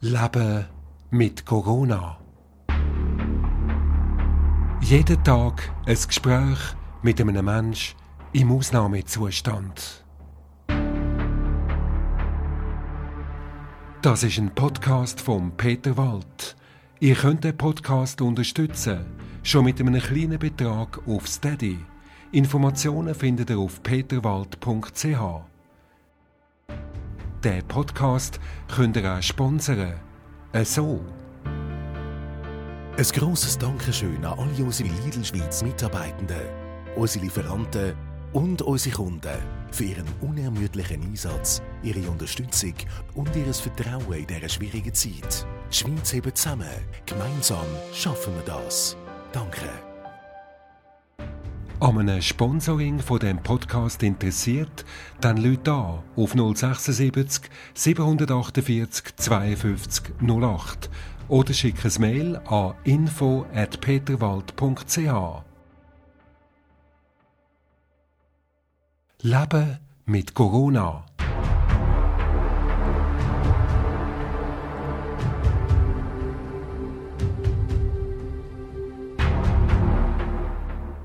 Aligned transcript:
Leben 0.00 0.64
mit 1.10 1.44
Corona. 1.44 2.18
Jeden 4.80 5.24
Tag 5.24 5.72
ein 5.86 5.96
Gespräch 6.06 6.58
mit 7.02 7.20
einem 7.20 7.44
Menschen 7.44 7.96
im 8.32 8.52
Ausnahmezustand. 8.52 10.04
Das 14.00 14.22
ist 14.22 14.38
ein 14.38 14.54
Podcast 14.54 15.20
von 15.20 15.56
Peter 15.56 15.96
Wald. 15.96 16.54
Ihr 17.00 17.16
könnt 17.16 17.42
den 17.42 17.56
Podcast 17.56 18.20
unterstützen, 18.20 19.04
schon 19.42 19.64
mit 19.64 19.80
einem 19.80 20.00
kleinen 20.00 20.38
Betrag 20.38 21.00
auf 21.08 21.26
Steady. 21.26 21.78
Informationen 22.30 23.16
findet 23.16 23.50
ihr 23.50 23.58
auf 23.58 23.82
peterwald.ch. 23.82 25.57
Der 27.44 27.62
Podcast 27.62 28.40
könnt 28.66 28.96
ihr 28.96 29.14
auch 29.14 29.22
sponsern. 29.22 29.94
Äh, 30.52 30.64
so. 30.64 31.00
Ein 32.96 33.04
grosses 33.12 33.56
Dankeschön 33.56 34.24
an 34.24 34.36
alle 34.40 34.64
unsere 34.64 34.88
Lidl 34.88 35.24
Schweiz 35.24 35.62
Mitarbeitenden, 35.62 36.48
unsere 36.96 37.24
Lieferanten 37.24 37.94
und 38.32 38.60
unsere 38.62 38.96
Kunden 38.96 39.38
für 39.70 39.84
ihren 39.84 40.06
unermüdlichen 40.20 41.00
Einsatz, 41.00 41.62
ihre 41.84 42.10
Unterstützung 42.10 42.74
und 43.14 43.36
ihr 43.36 43.54
Vertrauen 43.54 44.14
in 44.14 44.26
dieser 44.26 44.48
schwierigen 44.48 44.92
Zeit. 44.92 45.46
Die 45.70 45.76
Schweiz 45.76 46.12
hebt 46.12 46.36
zusammen. 46.36 46.66
Gemeinsam 47.06 47.66
schaffen 47.92 48.34
wir 48.34 48.42
das. 48.42 48.96
Danke. 49.32 49.87
An 51.80 51.96
einem 51.96 52.20
Sponsoring 52.20 52.98
von 52.98 53.20
dem 53.20 53.40
Podcast 53.40 54.02
interessiert, 54.02 54.84
dann 55.20 55.36
Leute 55.36 55.72
an 55.72 56.02
auf 56.16 56.32
076 56.32 57.48
748 57.72 59.14
52 59.14 60.12
08 60.20 60.90
oder 61.28 61.54
schick 61.54 61.84
ein 61.84 61.92
Mail 62.00 62.34
an 62.46 62.74
info@peterwald.ch. 62.82 65.44
Leben 69.22 69.78
mit 70.04 70.34
Corona. 70.34 71.07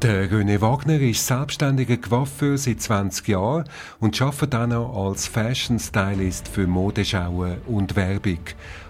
Der 0.03 0.29
René 0.29 0.59
Wagner 0.59 0.99
ist 0.99 1.25
selbstständiger 1.25 1.95
Coiffeur 1.95 2.57
seit 2.57 2.81
20 2.81 3.25
Jahren 3.29 3.63
und 4.01 4.21
arbeitet 4.21 4.53
auch 4.53 5.07
als 5.07 5.27
Fashion 5.27 5.79
Stylist 5.79 6.49
für 6.49 6.67
Modeschauen 6.67 7.59
und 7.67 7.95
Werbung. 7.95 8.39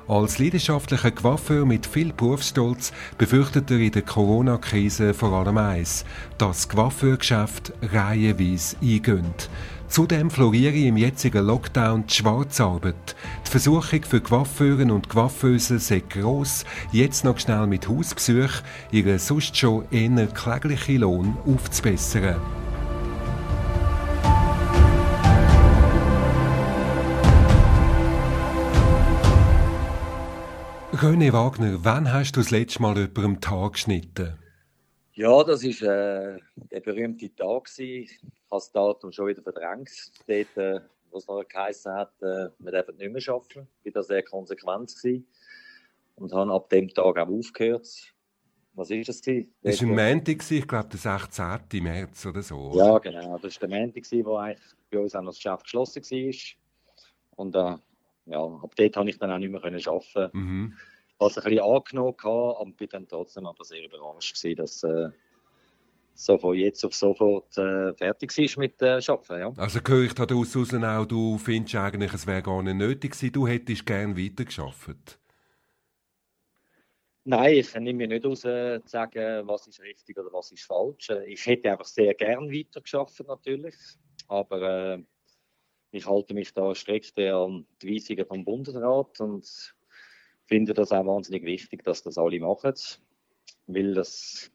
Als 0.07 0.39
leidenschaftlicher 0.39 1.11
Coiffeur 1.11 1.67
mit 1.67 1.85
viel 1.85 2.13
Berufsstolz 2.13 2.91
befürchtet 3.19 3.69
er 3.69 3.77
in 3.77 3.91
der 3.91 4.01
Corona-Krise 4.01 5.13
vor 5.13 5.33
allem 5.33 5.59
eins, 5.59 6.03
dass 6.39 6.67
das 6.67 6.69
Coiffeurgeschäft 6.69 7.73
reihenweise 7.83 8.75
eingeht. 8.81 9.49
Zudem 9.87 10.31
floriere 10.31 10.87
im 10.87 10.97
jetzigen 10.97 11.45
Lockdown 11.45 12.07
die 12.07 12.13
Schwarzarbeit. 12.13 13.15
Die 13.45 13.51
Versuchung 13.51 14.03
für 14.03 14.21
Coiffeuren 14.21 14.89
und 14.89 15.07
Coiffeusen 15.07 15.79
sei 15.79 16.01
gross, 16.07 16.65
jetzt 16.91 17.23
noch 17.23 17.39
schnell 17.39 17.67
mit 17.67 17.87
Hausbesuch 17.87 18.61
ihren 18.91 19.19
sonst 19.19 19.55
schon 19.55 19.85
eher 19.91 20.27
kläglichen 20.27 21.01
Lohn 21.01 21.37
aufzubessern. 21.45 22.41
René 30.93 31.33
Wagner, 31.33 31.79
wann 31.83 32.13
hast 32.13 32.33
du 32.37 32.39
das 32.39 32.49
letzte 32.49 32.81
Mal 32.81 32.93
den 32.93 33.41
Tag 33.41 33.73
geschnitten? 33.73 34.42
Ja, 35.15 35.43
das 35.43 35.63
war 35.63 36.35
äh, 36.35 36.39
der 36.71 36.79
berühmte 36.79 37.33
Tag. 37.35 37.65
Gewesen. 37.65 38.03
Ich 38.03 38.19
habe 38.21 38.31
das 38.49 38.71
Datum 38.71 39.11
schon 39.11 39.27
wieder 39.27 39.43
verdrängt. 39.43 39.89
Dort, 40.27 40.57
äh, 40.57 40.79
wo 41.11 41.17
es 41.17 41.27
noch 41.27 41.47
geheißen 41.47 41.93
hat, 41.93 42.13
äh, 42.21 42.49
wir 42.57 42.71
dürfen 42.71 42.95
nicht 42.97 43.11
mehr 43.11 43.35
arbeiten. 43.35 43.67
Ich 43.83 43.93
war 43.93 44.01
da 44.01 44.03
sehr 44.03 44.23
konsequent 44.23 44.95
gewesen 44.95 45.27
und 46.15 46.33
habe 46.33 46.51
ab 46.51 46.69
dem 46.69 46.89
Tag 46.89 47.17
auch 47.17 47.27
aufgehört. 47.27 47.87
Was 48.73 48.89
war 48.89 49.01
das? 49.01 49.21
Gewesen? 49.21 49.53
Das 49.61 49.81
war 49.83 49.89
ein 49.89 49.95
Montag, 49.95 50.51
ich 50.51 50.67
glaube 50.67 50.89
der 50.89 50.99
16. 50.99 51.83
März 51.83 52.25
oder 52.25 52.41
so. 52.41 52.57
Oder? 52.57 52.85
Ja, 52.85 52.97
genau. 52.97 53.37
Das 53.37 53.61
war 53.61 53.67
der 53.67 53.79
Montag, 53.79 54.03
wo 54.25 54.37
eigentlich 54.37 54.73
bei 54.89 54.97
uns 54.97 55.15
auch 55.15 55.21
noch 55.21 55.29
das 55.29 55.37
Geschäft 55.37 55.63
geschlossen 55.63 56.01
war. 56.01 57.35
Und 57.35 57.55
äh, 57.55 57.77
ja, 58.31 58.39
ab 58.39 58.71
dort 58.75 58.93
konnte 58.95 59.11
ich 59.11 59.19
dann 59.19 59.29
auch 59.29 59.37
nicht 59.37 59.51
mehr 59.51 59.63
arbeiten. 59.63 60.37
Mhm 60.37 60.77
was 61.19 61.37
ein 61.37 61.43
bisschen 61.43 61.63
angenommen 61.63 62.15
hatte, 62.17 62.27
aber 62.27 62.71
bin 62.71 62.89
dann 62.89 63.07
trotzdem 63.07 63.45
aber 63.45 63.63
sehr 63.63 63.85
überrascht 63.85 64.35
gewesen, 64.35 64.57
dass 64.57 64.83
äh, 64.83 65.09
so 66.15 66.37
von 66.37 66.55
jetzt 66.55 66.83
auf 66.85 66.93
sofort 66.93 67.57
äh, 67.57 67.93
fertig 67.93 68.37
ist 68.37 68.57
mit 68.57 68.81
äh, 68.81 68.99
Arbeiten. 69.07 69.39
Ja. 69.39 69.53
Also 69.57 69.79
höre 69.85 70.03
ich 70.03 70.13
daraus 70.13 70.55
auch, 70.55 71.05
du 71.05 71.37
findest 71.37 71.75
eigentlich, 71.75 72.13
es 72.13 72.27
wäre 72.27 72.41
gar 72.41 72.61
nicht 72.61 72.75
nötig 72.75 73.11
gewesen, 73.11 73.33
du 73.33 73.47
hättest 73.47 73.85
gerne 73.85 74.17
weitergearbeitet. 74.17 75.19
Nein, 77.25 77.53
ich 77.55 77.73
nehme 77.75 77.93
mir 77.93 78.07
nicht 78.07 78.25
aus, 78.25 78.43
äh, 78.43 78.81
zu 78.83 78.89
sagen, 78.89 79.47
was 79.47 79.65
ist 79.67 79.81
richtig 79.81 80.17
oder 80.17 80.31
was 80.33 80.51
ist 80.51 80.65
falsch. 80.65 81.09
Äh, 81.09 81.25
ich 81.25 81.45
hätte 81.45 81.71
einfach 81.71 81.85
sehr 81.85 82.13
gern 82.13 82.51
weitergearbeitet 82.51 83.27
natürlich, 83.27 83.75
aber 84.27 84.95
äh, 84.95 85.03
ich 85.91 86.05
halte 86.05 86.33
mich 86.33 86.53
da 86.53 86.75
strikt 86.75 87.17
an 87.19 87.65
die 87.81 87.95
Weisungen 87.95 88.25
vom 88.25 88.43
Bundesrat 88.43 89.19
und 89.21 89.73
finde 90.53 90.75
das 90.75 90.91
auch 90.91 91.07
wahnsinnig 91.07 91.45
wichtig, 91.45 91.83
dass 91.83 92.03
das 92.03 92.19
alle 92.19 92.39
machen, 92.39 92.75
weil 93.65 93.95
das 93.95 94.51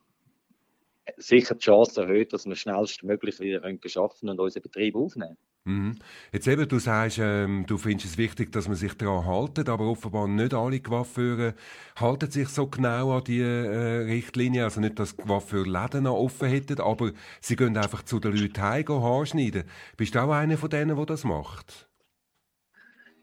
sicher 1.16 1.56
die 1.56 1.64
Chance 1.64 2.03
erhöht, 2.03 2.32
dass 2.32 2.47
wir 2.47 2.54
schnellstmöglich 2.54 3.41
wieder 3.41 3.64
arbeiten 3.64 4.28
und 4.28 4.38
unseren 4.38 4.62
Betrieb 4.62 4.94
aufnehmen 4.94 5.37
mhm. 5.64 5.97
Jetzt 6.31 6.47
eben, 6.47 6.69
du 6.69 6.78
sagst, 6.78 7.19
ähm, 7.20 7.64
du 7.66 7.78
findest 7.78 8.12
es 8.12 8.19
wichtig, 8.19 8.53
dass 8.53 8.69
man 8.69 8.76
sich 8.76 8.94
daran 8.94 9.26
haltet, 9.26 9.69
aber 9.69 9.87
offenbar 9.87 10.28
nicht 10.28 10.54
alle 10.54 10.78
Coiffeure 10.78 11.54
halten 11.97 12.31
sich 12.31 12.48
so 12.48 12.69
genau 12.69 13.16
an 13.16 13.25
die 13.25 13.41
äh, 13.41 14.04
Richtlinie. 14.04 14.62
Also 14.62 14.81
nicht, 14.81 15.00
dass 15.00 15.16
Coiffeur-Läden 15.16 16.04
noch 16.04 16.14
offen 16.14 16.48
hätten, 16.48 16.81
aber 16.81 17.10
sie 17.41 17.56
gehen 17.56 17.76
einfach 17.76 18.04
zu 18.04 18.20
den 18.20 18.37
Leuten 18.37 18.62
heim, 18.62 18.84
gehen 18.84 19.03
Haarschneiden. 19.03 19.64
Bist 19.97 20.14
du 20.14 20.20
auch 20.20 20.31
einer 20.31 20.58
von 20.58 20.70
denen, 20.70 20.97
der 20.97 21.06
das 21.06 21.25
macht? 21.25 21.88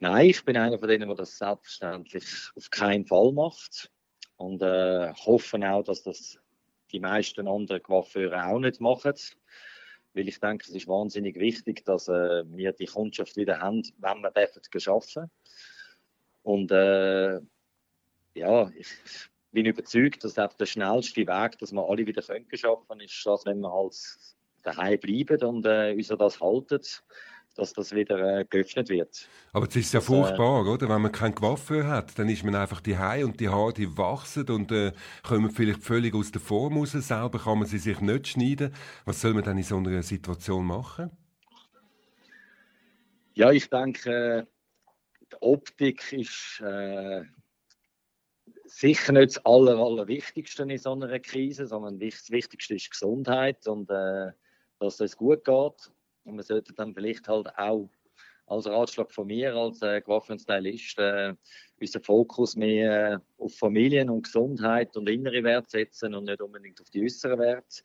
Nein, 0.07 0.29
ich 0.29 0.45
bin 0.45 0.55
einer 0.55 0.77
von 0.77 0.87
denen, 0.87 1.07
der 1.07 1.17
das 1.17 1.35
selbstverständlich 1.35 2.25
auf 2.55 2.69
keinen 2.69 3.07
Fall 3.07 3.31
macht. 3.31 3.91
Und 4.37 4.61
äh, 4.61 5.11
hoffe 5.13 5.57
auch, 5.67 5.81
dass 5.81 6.03
das 6.03 6.37
die 6.91 6.99
meisten 6.99 7.47
anderen 7.47 7.81
Coiffeure 7.81 8.45
auch 8.45 8.59
nicht 8.59 8.79
machen. 8.79 9.15
Weil 10.13 10.27
ich 10.27 10.39
denke, 10.39 10.63
es 10.67 10.75
ist 10.75 10.87
wahnsinnig 10.87 11.39
wichtig, 11.39 11.83
dass 11.85 12.07
äh, 12.07 12.43
wir 12.55 12.71
die 12.73 12.85
Kundschaft 12.85 13.35
wieder 13.35 13.59
haben, 13.59 13.81
wenn 13.97 14.21
wir 14.21 14.29
dürfen 14.29 14.91
arbeiten. 14.93 15.31
Und 16.43 16.71
äh, 16.71 17.39
ja, 18.35 18.69
ich 18.77 18.89
bin 19.51 19.65
überzeugt, 19.65 20.23
dass 20.23 20.35
der 20.35 20.65
schnellste 20.67 21.21
Weg, 21.21 21.57
dass 21.57 21.71
wir 21.71 21.83
alle 21.83 22.05
wieder 22.05 22.21
arbeiten 22.21 22.47
können, 22.47 23.01
ist, 23.01 23.25
dass 23.25 23.43
wenn 23.47 23.59
wir 23.59 23.73
halt 23.73 23.95
daheim 24.61 24.99
bleiben 24.99 25.43
und 25.45 25.65
äh, 25.65 25.95
uns 25.95 26.09
das 26.09 26.39
halten 26.39 26.81
dass 27.55 27.73
das 27.73 27.93
wieder 27.93 28.39
äh, 28.39 28.45
geöffnet 28.45 28.89
wird. 28.89 29.27
Aber 29.53 29.67
es 29.67 29.75
ist 29.75 29.93
ja 29.93 29.99
das, 29.99 30.07
furchtbar, 30.07 30.65
äh, 30.65 30.69
oder? 30.69 30.89
Wenn 30.89 31.01
man 31.01 31.11
kein 31.11 31.33
Coiffeur 31.33 31.87
hat, 31.87 32.17
dann 32.19 32.29
ist 32.29 32.43
man 32.43 32.55
einfach 32.55 32.81
die 32.81 32.95
und 33.23 33.39
die 33.39 33.49
Haare, 33.49 33.73
die 33.73 33.97
wachsen 33.97 34.47
und 34.49 34.71
äh, 34.71 34.91
kommen 35.23 35.49
vielleicht 35.49 35.81
völlig 35.81 36.13
aus 36.13 36.31
der 36.31 36.41
Form 36.41 36.77
raus. 36.77 36.91
Selber 36.91 37.39
kann 37.39 37.59
man 37.59 37.67
sie 37.67 37.77
sich 37.77 37.99
nicht 38.01 38.27
schneiden. 38.27 38.73
Was 39.05 39.21
soll 39.21 39.33
man 39.33 39.43
dann 39.43 39.57
in 39.57 39.63
so 39.63 39.77
einer 39.77 40.03
Situation 40.03 40.65
machen? 40.65 41.11
Ja, 43.33 43.51
ich 43.51 43.69
denke, 43.69 44.47
die 45.31 45.41
Optik 45.41 46.13
ist 46.13 46.61
äh, 46.61 47.23
sicher 48.65 49.13
nicht 49.13 49.35
das 49.35 49.45
Aller, 49.45 49.77
Allerwichtigste 49.77 50.63
in 50.63 50.77
so 50.77 50.93
einer 50.93 51.19
Krise, 51.19 51.67
sondern 51.67 51.99
das 51.99 52.29
Wichtigste 52.31 52.75
ist 52.75 52.91
Gesundheit 52.91 53.67
und 53.67 53.89
äh, 53.89 54.31
dass 54.79 54.99
es 54.99 55.15
gut 55.15 55.43
geht. 55.43 55.91
Und 56.25 56.35
man 56.35 56.43
sollte 56.43 56.73
dann 56.73 56.93
vielleicht 56.93 57.27
halt 57.27 57.47
auch 57.57 57.89
als 58.47 58.67
Ratschlag 58.67 59.11
von 59.11 59.27
mir 59.27 59.55
als 59.55 59.81
äh, 59.81 60.01
Waffenstylist 60.05 60.99
äh, 60.99 61.33
unseren 61.79 62.03
Fokus 62.03 62.55
mehr 62.55 63.13
äh, 63.13 63.19
auf 63.41 63.55
Familien 63.57 64.09
und 64.09 64.23
Gesundheit 64.23 64.95
und 64.97 65.09
innere 65.09 65.43
Werte 65.43 65.69
setzen 65.69 66.13
und 66.13 66.25
nicht 66.25 66.41
unbedingt 66.41 66.79
auf 66.81 66.89
die 66.89 67.03
äußeren 67.03 67.39
Werte. 67.39 67.83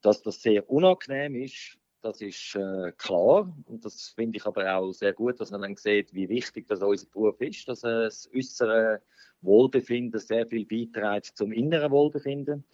Dass 0.00 0.22
das 0.22 0.42
sehr 0.42 0.68
unangenehm 0.68 1.36
ist, 1.36 1.78
das 2.02 2.20
ist 2.20 2.56
äh, 2.56 2.92
klar. 2.98 3.56
Und 3.66 3.84
das 3.84 4.08
finde 4.08 4.38
ich 4.38 4.46
aber 4.46 4.74
auch 4.74 4.92
sehr 4.92 5.12
gut, 5.12 5.40
dass 5.40 5.52
man 5.52 5.62
dann 5.62 5.76
sieht, 5.76 6.12
wie 6.12 6.28
wichtig 6.28 6.66
das 6.66 6.82
unser 6.82 7.06
Beruf 7.06 7.40
ist, 7.40 7.68
dass 7.68 7.84
äh, 7.84 8.04
das 8.04 8.28
äußere 8.34 9.00
Wohlbefinden 9.40 10.18
sehr 10.18 10.46
viel 10.46 10.66
beiträgt 10.66 11.36
zum 11.36 11.52
inneren 11.52 11.92
Wohlbefinden. 11.92 12.64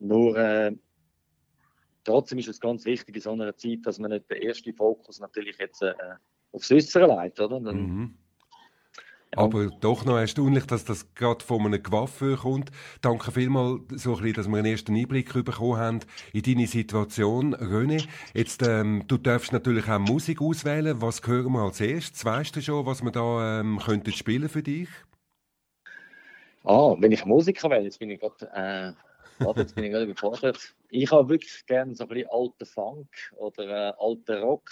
Nur 0.00 0.36
äh, 0.36 0.72
trotzdem 2.04 2.38
ist 2.38 2.48
es 2.48 2.60
ganz 2.60 2.84
wichtig 2.84 3.16
in 3.16 3.22
so 3.22 3.32
einer 3.32 3.56
Zeit, 3.56 3.80
dass 3.84 3.98
man 3.98 4.10
nicht 4.10 4.30
den 4.30 4.42
ersten 4.42 4.74
Fokus 4.74 5.20
natürlich 5.20 5.58
jetzt 5.58 5.82
äh, 5.82 5.94
aufs 6.52 6.70
Äußere 6.70 7.06
leitet, 7.06 7.40
oder? 7.40 7.60
Dann, 7.60 7.76
mhm. 7.76 8.14
Aber 9.36 9.66
doch 9.66 10.04
noch 10.04 10.18
erstaunlich, 10.18 10.64
dass 10.66 10.84
das 10.84 11.12
gerade 11.14 11.44
von 11.44 11.66
einem 11.66 11.82
Coiffeur 11.82 12.36
kommt. 12.36 12.70
Danke 13.00 13.32
vielmals, 13.32 13.82
so 14.02 14.14
ein 14.14 14.22
bisschen, 14.22 14.34
dass 14.34 14.48
wir 14.48 14.58
einen 14.58 14.66
ersten 14.66 14.94
Einblick 14.94 15.32
bekommen 15.32 15.76
haben 15.76 16.00
in 16.32 16.42
deine 16.42 16.66
Situation. 16.66 17.54
René, 17.56 18.06
jetzt, 18.32 18.62
ähm, 18.62 19.04
du 19.08 19.18
darfst 19.18 19.52
natürlich 19.52 19.88
auch 19.88 19.98
Musik 19.98 20.40
auswählen. 20.40 21.00
Was 21.00 21.26
hören 21.26 21.52
wir 21.52 21.62
als 21.62 21.80
erstes? 21.80 22.24
Weißt 22.24 22.54
du 22.54 22.62
schon, 22.62 22.86
was 22.86 23.02
wir 23.02 23.10
da 23.10 23.60
ähm, 23.60 23.80
könnten 23.84 24.12
spielen 24.12 24.48
für 24.48 24.62
dich? 24.62 24.88
Ah, 26.62 26.94
wenn 26.98 27.12
ich 27.12 27.26
Musiker 27.26 27.68
wähle, 27.70 27.84
jetzt 27.84 27.98
bin 27.98 28.10
ich 28.10 28.20
gerade, 28.20 28.50
äh, 28.54 28.92
warte, 29.38 29.60
jetzt 29.60 29.74
bin 29.74 29.84
ich 29.84 29.90
gerade 29.90 30.04
überfordert. 30.04 30.74
Ich 30.90 31.10
habe 31.10 31.28
wirklich 31.28 31.66
gerne 31.66 31.94
so 31.94 32.04
ein 32.04 32.08
bisschen 32.08 32.28
alten 32.30 32.66
Funk 32.66 33.08
oder 33.36 33.88
äh, 33.88 33.92
alten 33.98 34.42
Rock. 34.42 34.70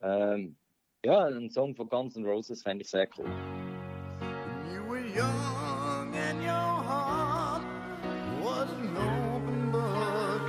Ähm, 0.00 0.56
ja, 1.04 1.24
ein 1.26 1.50
Song 1.50 1.74
von 1.74 1.88
Guns 1.88 2.16
N' 2.16 2.24
Roses 2.24 2.62
fände 2.62 2.82
ich 2.82 2.90
sehr 2.90 3.08
cool. 3.16 3.26
You 4.72 4.82
were 4.88 5.00
young 5.00 6.14
and 6.14 6.40
your 6.42 6.50
heart 6.50 7.62
was 8.42 8.70
an 8.70 8.96
open 8.96 9.72
book. 9.72 10.42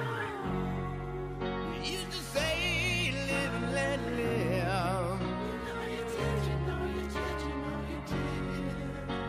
You 1.84 1.94
used 1.94 2.12
to 2.12 2.18
say, 2.34 3.14
live 3.28 3.54
and 3.54 3.74
let 3.74 4.00
live. 4.16 5.20
Know 5.66 5.82
you 5.90 6.04
did, 6.06 6.40
you 6.50 6.58
know 6.68 6.84
you 6.96 7.04
did, 7.10 7.38
you 7.42 7.56
know 7.64 7.80
you 7.90 8.00
did. 8.08 8.74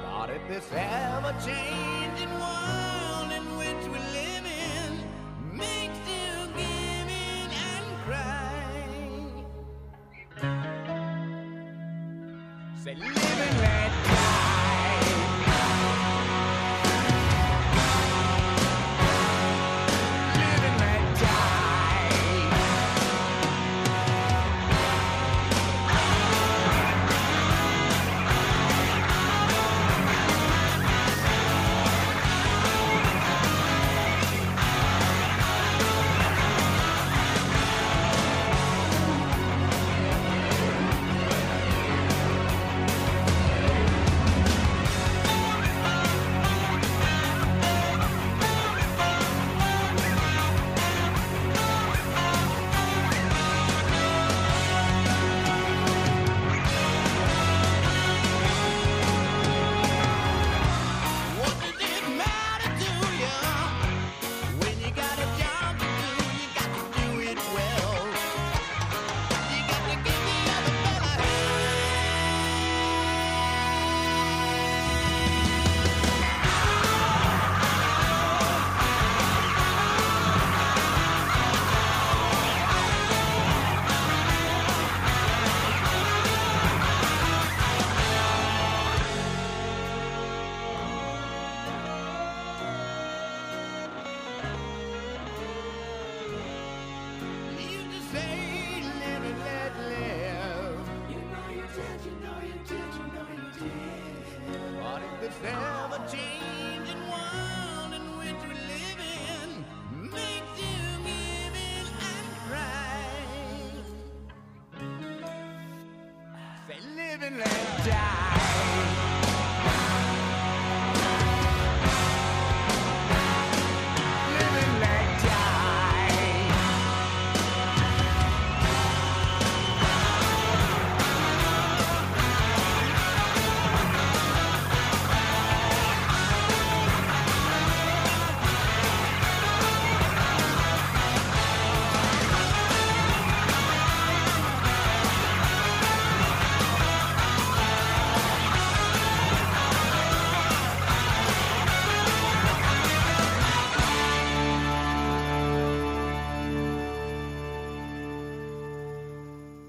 But 0.03 0.31
if 0.31 0.43
this 0.49 0.71
ever 0.73 1.35
changing 1.45 1.94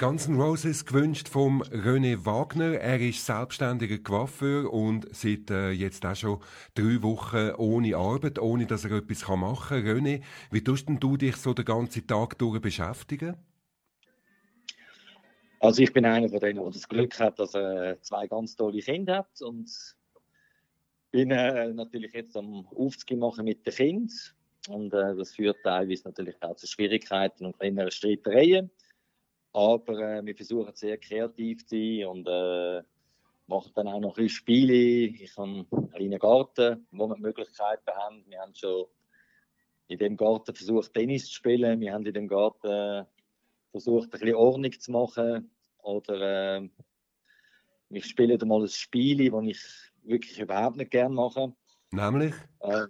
Guns 0.06 0.28
N' 0.28 0.40
Roses 0.40 0.86
gewünscht 0.86 1.27
vom 1.27 1.63
René 1.63 2.27
Wagner. 2.27 2.79
Er 2.79 3.00
ist 3.00 3.25
selbstständiger 3.25 3.98
Coiffeur 3.98 4.72
und 4.72 5.08
seit 5.15 5.50
äh, 5.50 5.72
jetzt 5.72 6.06
auch 6.06 6.15
schon 6.15 6.41
drei 6.75 7.01
Wochen 7.01 7.56
ohne 7.58 7.96
Arbeit, 7.98 8.38
ohne 8.38 8.68
dass 8.68 8.86
er 8.86 8.91
etwas 8.91 9.27
machen 9.27 9.84
kann. 9.84 9.98
René, 9.98 10.22
wie 10.51 10.63
tust 10.63 10.89
denn 10.89 11.00
du 11.00 11.18
dich 11.18 11.38
so 11.38 11.56
den 11.56 11.65
ganzen 11.65 12.06
Tag 12.06 12.38
durch 12.38 12.62
beschäftigen? 12.62 13.36
Also 15.60 15.82
ich 15.82 15.91
bin 15.91 16.06
einer 16.06 16.29
von 16.29 16.39
denen, 16.39 16.62
der 16.62 16.70
das 16.72 16.88
Glück 16.88 17.20
hat, 17.20 17.39
dass 17.39 17.56
er 17.56 18.00
zwei 18.03 18.27
ganz 18.27 18.56
tolle 18.56 18.82
Kinder 18.82 19.18
hat 19.18 19.41
und 19.41 19.72
bin 21.10 21.32
äh, 21.32 21.74
natürlich 21.74 22.13
jetzt 22.13 22.38
am 22.38 22.68
Aufzug 22.68 23.18
machen 23.18 23.46
mit 23.46 23.65
den 23.65 23.74
Kindern 23.74 24.10
und 24.68 24.94
äh, 24.94 25.15
das 25.15 25.34
führt 25.34 25.58
teilweise 25.63 26.03
natürlich 26.06 26.36
auch 26.41 26.56
zu 26.56 26.68
Schwierigkeiten 26.68 27.46
und 27.48 27.58
kleineren 27.58 27.89
Streitereien. 27.89 28.70
Aber 29.55 29.97
äh, 30.00 30.25
wir 30.25 30.35
versuchen 30.35 30.75
sehr 30.75 30.97
kreativ 30.97 31.65
zu 31.65 31.77
sein 31.77 32.05
und 32.07 32.27
äh, 32.27 32.83
machen 33.47 33.71
dann 33.74 33.88
auch 33.88 34.01
noch 34.01 34.17
ein 34.17 34.25
bisschen 34.25 34.29
Spiele. 34.29 34.74
Ich 34.74 35.38
habe 35.38 35.65
einen 35.71 35.89
kleinen 35.91 36.19
Garten, 36.19 36.85
wo 36.91 37.07
wir 37.07 37.17
Möglichkeiten 37.17 37.89
haben. 37.95 38.25
Wir 38.27 38.41
haben 38.41 38.53
schon 38.53 38.88
in 39.88 39.97
dem 39.97 40.17
Garten 40.17 40.53
versucht, 40.53 40.93
Tennis 40.93 41.27
zu 41.27 41.35
spielen. 41.35 41.79
Wir 41.79 41.93
haben 41.93 42.05
in 42.05 42.13
dem 42.13 42.27
Garten 42.27 43.05
versucht, 43.71 44.07
ein 44.07 44.19
bisschen 44.19 44.35
Ordnung 44.35 44.74
zu 44.77 44.91
machen. 44.91 45.50
Oder 45.83 46.57
äh, 46.57 46.69
wir 47.88 48.03
spielen 48.03 48.45
mal 48.45 48.62
ein 48.62 48.67
Spiel, 48.67 49.31
das 49.31 49.43
ich 49.45 49.62
wirklich 50.03 50.38
überhaupt 50.38 50.75
nicht 50.75 50.91
gerne 50.91 51.15
mache. 51.15 51.53
Nämlich? 51.91 52.33
Äh, 52.59 52.88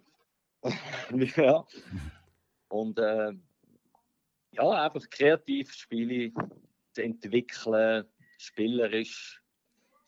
ja. 1.35 1.63
Und 2.69 2.97
äh, 2.97 3.33
ja, 4.55 4.85
einfach 4.85 5.09
kreativ 5.09 5.71
Spiele 5.73 6.31
zu 6.93 7.03
entwickeln, 7.03 8.05
spielerisch. 8.37 9.41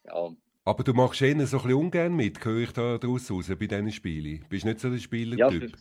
Ja. 0.06 0.30
Aber 0.66 0.84
du 0.84 0.94
machst 0.94 1.22
eher 1.22 1.34
so 1.48 1.58
ein 1.58 1.64
bisschen 1.64 1.74
ungern 1.74 2.16
mit, 2.16 2.44
höre 2.44 2.60
ich 2.64 2.72
da 2.74 2.98
draus 2.98 3.32
raus, 3.32 3.48
bei 3.48 3.56
diesen 3.68 3.92
Spielen. 3.92 4.46
Bist 4.50 4.66
nicht 4.66 4.80
so 4.80 4.90
der 4.90 4.98
Ja, 4.98 5.04
Spielertyp? 5.04 5.72
für, 5.72 5.78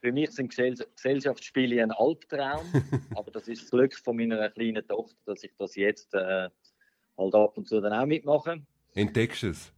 für 0.00 0.12
mich 0.12 0.30
sind 0.30 0.50
Gesell 0.50 0.74
Gesellschaftsspiele 0.94 1.82
ein 1.82 1.90
Albtraum, 1.92 2.66
aber 3.16 3.30
das 3.30 3.48
ist 3.48 3.62
das 3.62 3.70
Glück 3.70 3.94
von 3.94 4.16
meiner 4.16 4.50
kleinen 4.50 4.86
Tochter, 4.86 5.16
dass 5.24 5.42
ich 5.42 5.52
das 5.58 5.74
jetzt 5.76 6.12
äh, 6.14 6.48
halt 7.18 7.34
ab 7.34 7.56
und 7.56 7.66
zu 7.66 7.80
dann 7.80 7.92
auch 7.94 8.06
mitmache. 8.06 8.62
Entdeckst 8.94 9.42
du 9.42 9.48
es? 9.50 9.72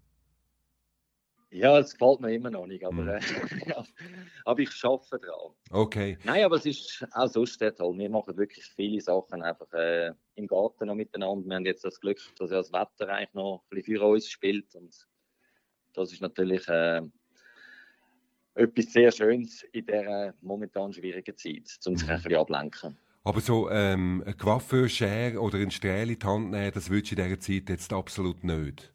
Ja, 1.50 1.78
es 1.78 1.94
gefällt 1.94 2.20
mir 2.20 2.34
immer 2.34 2.50
noch 2.50 2.66
nicht, 2.66 2.84
aber, 2.84 3.02
mhm. 3.02 3.08
äh, 3.08 3.20
aber 4.44 4.60
ich 4.60 4.84
arbeite 4.84 5.18
daran. 5.18 5.54
Okay. 5.70 6.18
Nein, 6.24 6.44
aber 6.44 6.56
es 6.56 6.66
ist 6.66 7.06
auch 7.12 7.26
sonst 7.26 7.58
sehr 7.58 7.74
toll. 7.74 7.96
Wir 7.96 8.10
machen 8.10 8.36
wirklich 8.36 8.64
viele 8.76 9.00
Sachen 9.00 9.42
einfach 9.42 9.72
äh, 9.72 10.12
im 10.34 10.46
Garten 10.46 10.86
noch 10.86 10.94
miteinander. 10.94 11.48
Wir 11.48 11.56
haben 11.56 11.64
jetzt 11.64 11.84
das 11.84 12.00
Glück, 12.00 12.20
dass 12.38 12.50
ja 12.50 12.58
das 12.58 12.72
Wetter 12.72 13.08
eigentlich 13.08 13.32
noch 13.32 13.64
ein 13.70 13.76
bisschen 13.76 13.96
für 13.96 14.04
uns 14.04 14.28
spielt 14.28 14.74
und 14.74 14.94
das 15.94 16.12
ist 16.12 16.20
natürlich 16.20 16.68
äh, 16.68 17.00
etwas 18.54 18.92
sehr 18.92 19.10
Schönes 19.10 19.62
in 19.72 19.86
dieser 19.86 20.34
momentan 20.42 20.92
schwierigen 20.92 21.36
Zeit, 21.36 21.78
um 21.86 21.96
sich 21.96 22.06
mhm. 22.06 22.14
ein 22.14 22.22
bisschen 22.22 22.38
ablenken. 22.38 22.98
Aber 23.24 23.40
so 23.40 23.70
ähm, 23.70 24.22
ein 24.26 24.36
Coiffeur, 24.36 25.42
oder 25.42 25.58
ein 25.58 25.70
Strähl 25.70 26.10
in 26.10 26.18
die 26.18 26.26
Hand 26.26 26.50
nehmen, 26.50 26.72
das 26.72 26.90
würdest 26.90 27.12
du 27.12 27.16
in 27.16 27.24
dieser 27.24 27.40
Zeit 27.40 27.68
jetzt 27.68 27.92
absolut 27.92 28.44
nicht? 28.44 28.92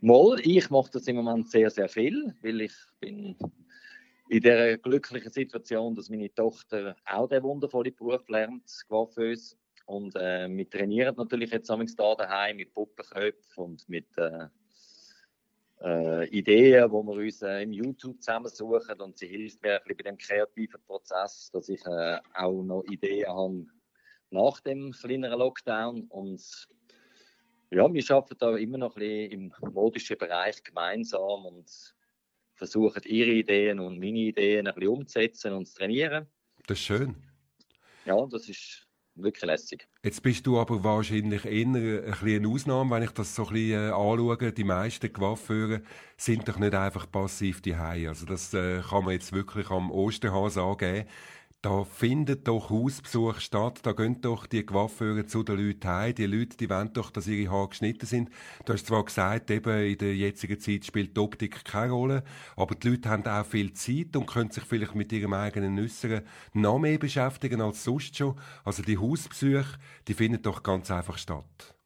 Mal, 0.00 0.38
ich 0.44 0.70
mache 0.70 0.90
das 0.92 1.08
im 1.08 1.16
Moment 1.16 1.50
sehr, 1.50 1.70
sehr 1.70 1.88
viel, 1.88 2.34
weil 2.42 2.60
ich 2.60 2.74
bin 3.00 3.36
in 4.28 4.42
der 4.42 4.78
glücklichen 4.78 5.32
Situation, 5.32 5.96
dass 5.96 6.08
meine 6.08 6.32
Tochter 6.32 6.94
auch 7.04 7.28
den 7.28 7.42
wundervollen 7.42 7.94
Beruf 7.94 8.28
lernt, 8.28 8.64
Coiffeuse. 8.88 9.56
Und 9.86 10.14
äh, 10.16 10.48
wir 10.48 10.70
trainieren 10.70 11.16
natürlich 11.16 11.50
jetzt 11.50 11.70
am 11.70 11.84
da 11.96 12.14
daheim 12.14 12.58
mit 12.58 12.74
Puppenköpfen 12.74 13.64
und 13.64 13.88
mit 13.88 14.06
äh, 14.18 14.46
äh, 15.82 16.28
Ideen, 16.28 16.88
die 16.88 16.92
wir 16.92 17.24
uns 17.24 17.42
äh, 17.42 17.62
im 17.62 17.72
YouTube 17.72 18.20
zusammensuchen. 18.20 19.00
Und 19.00 19.18
sie 19.18 19.26
hilft 19.26 19.62
mir 19.62 19.76
ein 19.76 19.80
bisschen 19.84 19.96
bei 19.96 20.10
dem 20.10 20.18
kreativen 20.18 20.80
Prozess, 20.86 21.50
dass 21.52 21.68
ich 21.68 21.84
äh, 21.86 22.18
auch 22.34 22.62
noch 22.62 22.84
Ideen 22.84 23.28
habe 23.28 23.66
nach 24.30 24.60
dem 24.60 24.92
kleineren 24.92 25.38
Lockdown. 25.38 26.02
Und 26.08 26.68
ja, 27.70 27.92
wir 27.92 28.10
arbeiten 28.10 28.38
da 28.38 28.56
immer 28.56 28.78
noch 28.78 28.96
ein 28.96 29.00
bisschen 29.00 29.32
im 29.32 29.72
modischen 29.72 30.16
Bereich 30.18 30.62
gemeinsam 30.62 31.46
und 31.46 31.94
versuchen 32.54 33.02
ihre 33.04 33.30
Ideen 33.30 33.78
und 33.78 33.98
meine 33.98 34.18
Ideen 34.18 34.66
ein 34.66 34.74
bisschen 34.74 34.90
umzusetzen 34.90 35.52
und 35.52 35.66
zu 35.66 35.74
trainieren. 35.76 36.26
Das 36.66 36.78
ist 36.78 36.84
schön. 36.84 37.14
Ja, 38.04 38.26
das 38.26 38.48
ist 38.48 38.86
wirklich 39.14 39.44
lässig. 39.44 39.86
Jetzt 40.02 40.22
bist 40.22 40.46
du 40.46 40.58
aber 40.58 40.82
wahrscheinlich 40.82 41.44
eher 41.44 41.66
ein 41.66 41.72
bisschen 41.72 42.44
eine 42.44 42.48
Ausnahme, 42.48 42.96
wenn 42.96 43.02
ich 43.02 43.10
das 43.10 43.34
so 43.34 43.46
ein 43.46 43.52
bisschen 43.52 43.88
äh, 43.88 43.92
anschaue. 43.92 44.52
Die 44.52 44.64
meisten 44.64 45.12
Coiffeure 45.12 45.82
sind 46.16 46.48
doch 46.48 46.58
nicht 46.58 46.74
einfach 46.74 47.10
passiv 47.10 47.60
die 47.60 47.74
Also 47.74 48.26
das 48.26 48.54
äh, 48.54 48.80
kann 48.80 49.04
man 49.04 49.12
jetzt 49.12 49.32
wirklich 49.32 49.70
am 49.70 49.90
Osterhase 49.90 50.62
angeben 50.62 51.08
da 51.62 51.82
findet 51.82 52.46
doch 52.46 52.70
Hausbesuch 52.70 53.40
statt, 53.40 53.80
da 53.82 53.92
gehen 53.92 54.20
doch 54.20 54.46
die 54.46 54.64
Coiffeure 54.64 55.26
zu 55.26 55.42
den 55.42 55.58
Leuten 55.58 55.88
heim, 55.88 56.14
die 56.14 56.26
Leute, 56.26 56.56
die 56.56 56.70
wollen 56.70 56.92
doch, 56.92 57.10
dass 57.10 57.26
ihre 57.26 57.50
Haare 57.50 57.70
geschnitten 57.70 58.06
sind. 58.06 58.30
Du 58.64 58.72
hast 58.72 58.86
zwar 58.86 59.04
gesagt, 59.04 59.50
eben 59.50 59.84
in 59.84 59.98
der 59.98 60.14
jetzigen 60.14 60.60
Zeit 60.60 60.84
spielt 60.84 61.16
die 61.16 61.20
Optik 61.20 61.64
keine 61.64 61.92
Rolle, 61.92 62.22
aber 62.56 62.76
die 62.76 62.90
Leute 62.90 63.08
haben 63.10 63.26
auch 63.26 63.44
viel 63.44 63.72
Zeit 63.72 64.14
und 64.14 64.26
können 64.26 64.52
sich 64.52 64.64
vielleicht 64.64 64.94
mit 64.94 65.12
ihrem 65.12 65.32
eigenen 65.32 65.78
Äußeren 65.78 66.22
noch 66.52 66.78
mehr 66.78 66.98
beschäftigen 66.98 67.60
als 67.60 67.82
sonst 67.82 68.16
schon. 68.16 68.38
Also 68.64 68.84
die 68.84 68.98
Hausbesuche, 68.98 69.78
die 70.06 70.14
finden 70.14 70.42
doch 70.42 70.62
ganz 70.62 70.92
einfach 70.92 71.18
statt. 71.18 71.77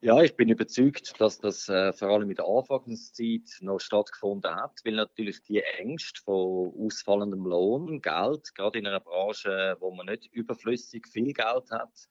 Ja, 0.00 0.22
ich 0.22 0.36
bin 0.36 0.48
überzeugt, 0.48 1.20
dass 1.20 1.40
das 1.40 1.68
äh, 1.68 1.92
vor 1.92 2.10
allem 2.10 2.30
in 2.30 2.36
der 2.36 2.46
Anfangszeit 2.46 3.58
noch 3.62 3.80
stattgefunden 3.80 4.54
hat, 4.54 4.80
weil 4.84 4.94
natürlich 4.94 5.42
die 5.42 5.60
Ängste 5.60 6.22
von 6.22 6.72
ausfallendem 6.78 7.44
Lohn, 7.44 8.00
Geld, 8.00 8.54
gerade 8.54 8.78
in 8.78 8.86
einer 8.86 9.00
Branche, 9.00 9.76
wo 9.80 9.90
man 9.92 10.06
nicht 10.06 10.26
überflüssig 10.26 11.08
viel 11.08 11.32
Geld 11.32 11.72
hat, 11.72 12.08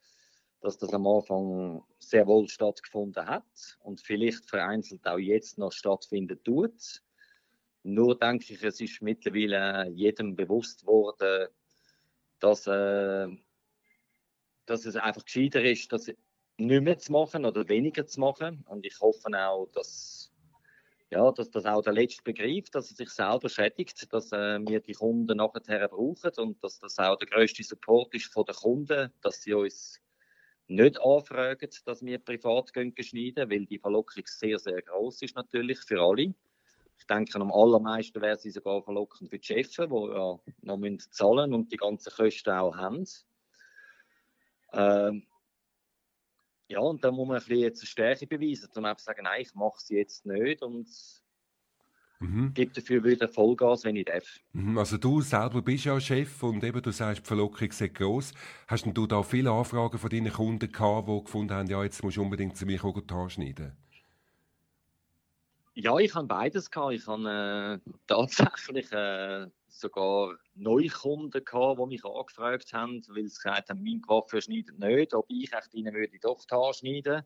dass 0.60 0.78
das 0.78 0.94
am 0.94 1.08
Anfang 1.08 1.82
sehr 1.98 2.28
wohl 2.28 2.50
stattgefunden 2.50 3.26
hat 3.26 3.78
und 3.80 4.02
vielleicht 4.02 4.50
vereinzelt 4.50 5.08
auch 5.08 5.18
jetzt 5.18 5.58
noch 5.58 5.72
stattfinden 5.72 6.44
tut. 6.44 7.02
Nur 7.84 8.20
denke 8.20 8.54
ich, 8.54 8.62
es 8.64 8.82
ist 8.82 9.02
mittlerweile 9.02 9.90
jedem 9.92 10.36
bewusst 10.36 10.86
worden, 10.86 11.48
dass, 12.40 12.68
äh, 12.68 13.30
dass 14.66 14.86
es 14.86 14.98
einfach 14.98 15.24
gescheiter 15.24 15.64
ist, 15.64 15.94
dass 15.94 16.12
nicht 16.58 16.84
mehr 16.84 16.98
zu 16.98 17.12
machen 17.12 17.46
oder 17.46 17.68
weniger 17.70 18.06
zu 18.06 18.20
machen. 18.20 18.66
Und 18.68 18.86
ich 18.86 19.00
hoffe 19.00 19.28
auch, 19.34 19.68
dass, 19.74 20.32
ja, 21.12 21.32
dass 21.32 21.50
das 21.52 21.66
auch 21.66 21.82
der 21.82 21.94
Letzte 21.94 22.24
begreift, 22.24 22.76
dass 22.76 22.90
er 22.92 22.96
sich 22.96 23.10
selber 23.10 23.50
schädigt, 23.50 24.12
dass 24.12 24.32
äh, 24.32 24.60
wir 24.68 24.80
die 24.80 24.94
Kunden 24.94 25.38
nachher 25.38 25.88
brauchen 25.88 26.32
und 26.38 26.64
dass 26.64 26.80
das 26.80 26.98
auch 27.00 27.18
der 27.18 27.28
größte 27.28 27.64
Support 27.64 28.14
ist 28.16 28.34
von 28.34 28.46
den 28.46 28.56
Kunden, 28.56 29.12
dass 29.22 29.44
sie 29.44 29.54
uns 29.54 30.02
nicht 30.68 31.00
anfragen, 31.00 31.70
dass 31.86 32.04
wir 32.04 32.20
privat 32.20 32.72
schneiden, 32.72 33.50
weil 33.50 33.66
die 33.66 33.80
Verlockung 33.80 34.24
sehr, 34.26 34.60
sehr 34.60 34.82
groß 34.82 35.22
ist 35.22 35.36
natürlich 35.36 35.80
für 35.80 36.02
alle. 36.02 36.34
Ich 37.00 37.06
denke, 37.06 37.40
am 37.40 37.54
allermeisten 37.54 38.22
wäre 38.22 38.38
sie 38.38 38.52
sogar 38.52 38.82
verlockend 38.82 39.30
für 39.30 39.40
die 39.40 39.46
Chefs, 39.46 39.76
die 39.76 39.84
ja 39.84 40.40
noch 40.62 40.98
zahlen 41.12 41.54
und 41.54 41.72
die 41.72 41.78
ganzen 41.78 42.12
Kosten 42.12 42.50
auch 42.50 42.76
haben. 42.76 43.06
Ähm, 44.74 45.26
ja, 46.68 46.80
und 46.80 47.04
da 47.04 47.12
muss 47.12 47.28
man 47.28 47.38
ein 47.38 47.44
bisschen 47.44 47.60
jetzt 47.60 47.82
eine 47.82 47.88
Stärke 47.88 48.28
beweisen, 48.28 48.70
um 48.76 48.86
einfach 48.86 49.00
zu 49.00 49.06
sagen, 49.06 49.24
nein, 49.24 49.42
ich 49.42 49.56
mache 49.56 49.80
sie 49.80 49.96
jetzt 49.96 50.26
nicht 50.26 50.62
und 50.62 50.88
mhm. 52.20 52.54
gebe 52.54 52.74
dafür 52.74 53.04
wieder 53.04 53.30
Vollgas, 53.30 53.86
wenn 53.86 53.96
ich 53.96 54.06
darf. 54.06 54.40
Mhm. 54.54 54.78
Also 54.78 54.98
du 54.98 55.22
selber 55.22 55.62
bist 55.62 55.86
ja 55.86 56.00
Chef 56.00 56.44
und 56.44 56.64
eben 56.64 56.82
du 56.82 56.92
sagst, 56.92 57.24
die 57.24 57.28
Verlockung 57.28 57.72
sehr 57.72 57.90
groß. 57.90 58.34
Hast 58.68 58.86
denn 58.86 58.94
du 58.94 59.08
da 59.08 59.24
viele 59.24 59.52
Anfragen 59.52 59.98
von 59.98 60.10
deinen 60.10 60.32
Kunden 60.32 60.72
gehabt, 60.72 61.08
die 61.08 61.24
gefunden 61.24 61.54
haben, 61.54 61.70
ja, 61.70 61.84
jetzt 61.84 62.04
musst 62.04 62.18
du 62.18 62.22
unbedingt 62.22 62.58
zu 62.58 62.66
mir 62.66 62.80
die 62.80 63.30
schneiden? 63.30 63.78
Ja, 65.80 65.96
ich 66.00 66.16
habe 66.16 66.26
beides 66.26 66.72
gehabt. 66.72 66.94
Ich 66.94 67.06
habe 67.06 67.80
äh, 67.86 67.92
tatsächlich 68.08 68.92
äh, 68.92 69.46
sogar 69.68 70.36
Neukunden 70.56 71.46
gehabt, 71.46 71.80
die 71.80 71.86
mich 71.86 72.04
angefragt 72.04 72.74
haben, 72.74 73.04
weil 73.10 73.28
sie 73.28 73.36
gesagt 73.36 73.70
haben, 73.70 73.84
mein 73.84 74.02
Coiffeur 74.02 74.42
schneidet 74.42 74.80
nicht, 74.80 75.14
ob 75.14 75.28
ich 75.30 75.54
echt 75.54 75.76
ihnen 75.76 75.94
würde 75.94 76.18
doch 76.20 76.44
die 76.44 76.56
Haare 76.56 76.74
schneiden. 76.74 77.22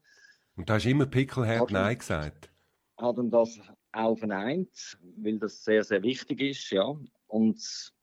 Und 0.57 0.69
da 0.69 0.73
hast 0.73 0.83
du 0.83 0.89
immer 0.89 1.05
pickelhart 1.05 1.71
Nein 1.71 1.97
gesagt? 1.97 2.51
Haben 2.97 3.31
das 3.31 3.57
auch 3.93 4.17
verneint, 4.17 4.97
weil 5.15 5.39
das 5.39 5.63
sehr, 5.63 5.85
sehr 5.85 6.03
wichtig 6.03 6.41
ist, 6.41 6.71
ja. 6.71 6.93
Und 7.27 7.93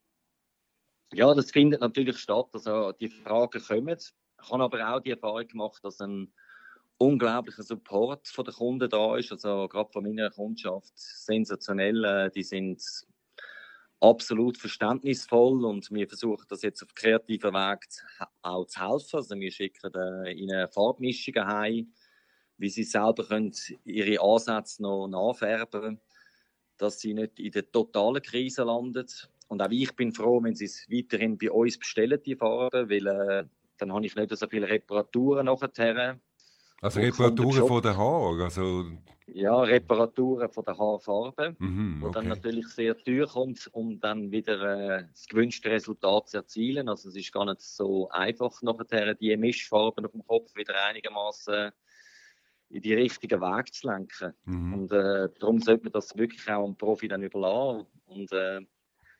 ja, 1.13 1.35
das 1.35 1.51
findet 1.51 1.83
natürlich 1.83 2.17
statt, 2.17 2.49
also 2.55 2.93
die 2.93 3.09
Fragen 3.09 3.63
kommen. 3.63 3.99
Ich 3.99 4.51
habe 4.51 4.65
aber 4.65 4.95
auch 4.95 5.01
die 5.01 5.11
Erfahrung 5.11 5.47
gemacht, 5.47 5.85
dass 5.85 6.01
ein 6.01 6.33
unglaublicher 6.99 7.63
Support 7.63 8.29
von 8.29 8.45
den 8.45 8.55
Kunden 8.55 8.91
da 8.91 9.17
ist, 9.17 9.33
also 9.33 9.69
gerade 9.69 9.91
von 9.93 10.03
meiner 10.05 10.31
Kundschaft 10.31 10.93
sensationell. 10.97 12.05
Äh, 12.05 12.31
die 12.31 12.43
sind 12.43 12.83
absolut 14.01 14.59
verständnisvoll 14.59 15.65
und 15.65 15.91
wir 15.91 16.09
versuchen 16.09 16.47
das 16.49 16.63
jetzt 16.63 16.83
auf 16.83 16.95
kreativen 16.95 17.53
Weg 17.53 17.87
auch 18.43 18.67
zu 18.67 18.81
helfen. 18.81 19.17
Also 19.17 19.35
wir 19.35 19.51
schicken 19.51 20.27
ihnen 20.27 20.69
Farbmischungen 20.69 21.47
heim, 21.47 21.93
wie 22.59 22.69
sie 22.69 22.85
selber 22.85 23.25
können 23.27 23.53
ihre 23.85 24.23
Ansätze 24.23 24.83
noch 24.83 25.09
nachfärben 25.09 26.01
dass 26.79 27.01
sie 27.01 27.13
nicht 27.13 27.39
in 27.39 27.51
der 27.51 27.71
totalen 27.71 28.23
Krise 28.23 28.63
landen. 28.63 29.07
Und 29.49 29.63
auch 29.63 29.71
ich 29.71 29.95
bin 29.97 30.13
froh, 30.13 30.43
wenn 30.43 30.55
sie 30.55 30.67
es 30.67 30.87
weiterhin 30.91 31.37
bei 31.37 31.51
uns 31.51 31.79
bestellen, 31.79 32.23
die 32.25 32.37
Farben, 32.37 32.89
weil 32.89 33.07
äh, 33.07 33.45
dann 33.79 33.93
habe 33.93 34.07
ich 34.07 34.15
nicht 34.15 34.37
so 34.37 34.47
viele 34.49 34.69
Reparaturen 34.69 35.47
nachher. 35.47 36.21
Also 36.81 37.01
Reparaturen 37.01 37.67
von 37.67 37.83
den 37.83 37.97
Haaren? 37.97 38.41
Also... 38.41 38.85
Ja, 39.27 39.61
Reparaturen 39.61 40.49
von 40.49 40.65
der 40.65 40.79
Haarfarbe, 40.79 41.55
mhm, 41.59 42.03
okay. 42.03 42.13
dann 42.15 42.29
natürlich 42.29 42.67
sehr 42.69 42.97
teuer 42.97 43.27
kommt, 43.27 43.69
um 43.73 44.01
dann 44.01 44.31
wieder 44.31 44.99
äh, 44.99 45.05
das 45.11 45.27
gewünschte 45.27 45.71
Resultat 45.71 46.31
zu 46.31 46.39
erzielen. 46.39 46.89
Also 46.89 47.11
es 47.11 47.17
ist 47.17 47.31
gar 47.31 47.45
nicht 47.45 47.61
so 47.61 48.09
einfach, 48.09 48.63
nachher 48.63 49.15
die 49.15 49.37
Mischfarben 49.37 50.07
auf 50.07 50.13
dem 50.13 50.27
Kopf 50.27 50.57
wieder 50.57 50.83
einigermaßen 50.83 51.73
in 52.71 52.83
die 52.83 52.95
richtigen 52.95 53.41
Weg 53.41 53.75
zu 53.75 53.87
lenken. 53.87 54.33
Mhm. 54.45 54.75
Und 54.75 54.93
äh, 54.93 55.29
darum 55.39 55.61
sollte 55.61 55.85
man 55.85 55.93
das 55.93 56.17
wirklich 56.17 56.49
auch 56.49 56.65
am 56.65 56.77
Profi 56.77 57.09
dann 57.09 57.23
überlassen 57.23 57.87
und 58.07 58.33
äh, 58.33 58.61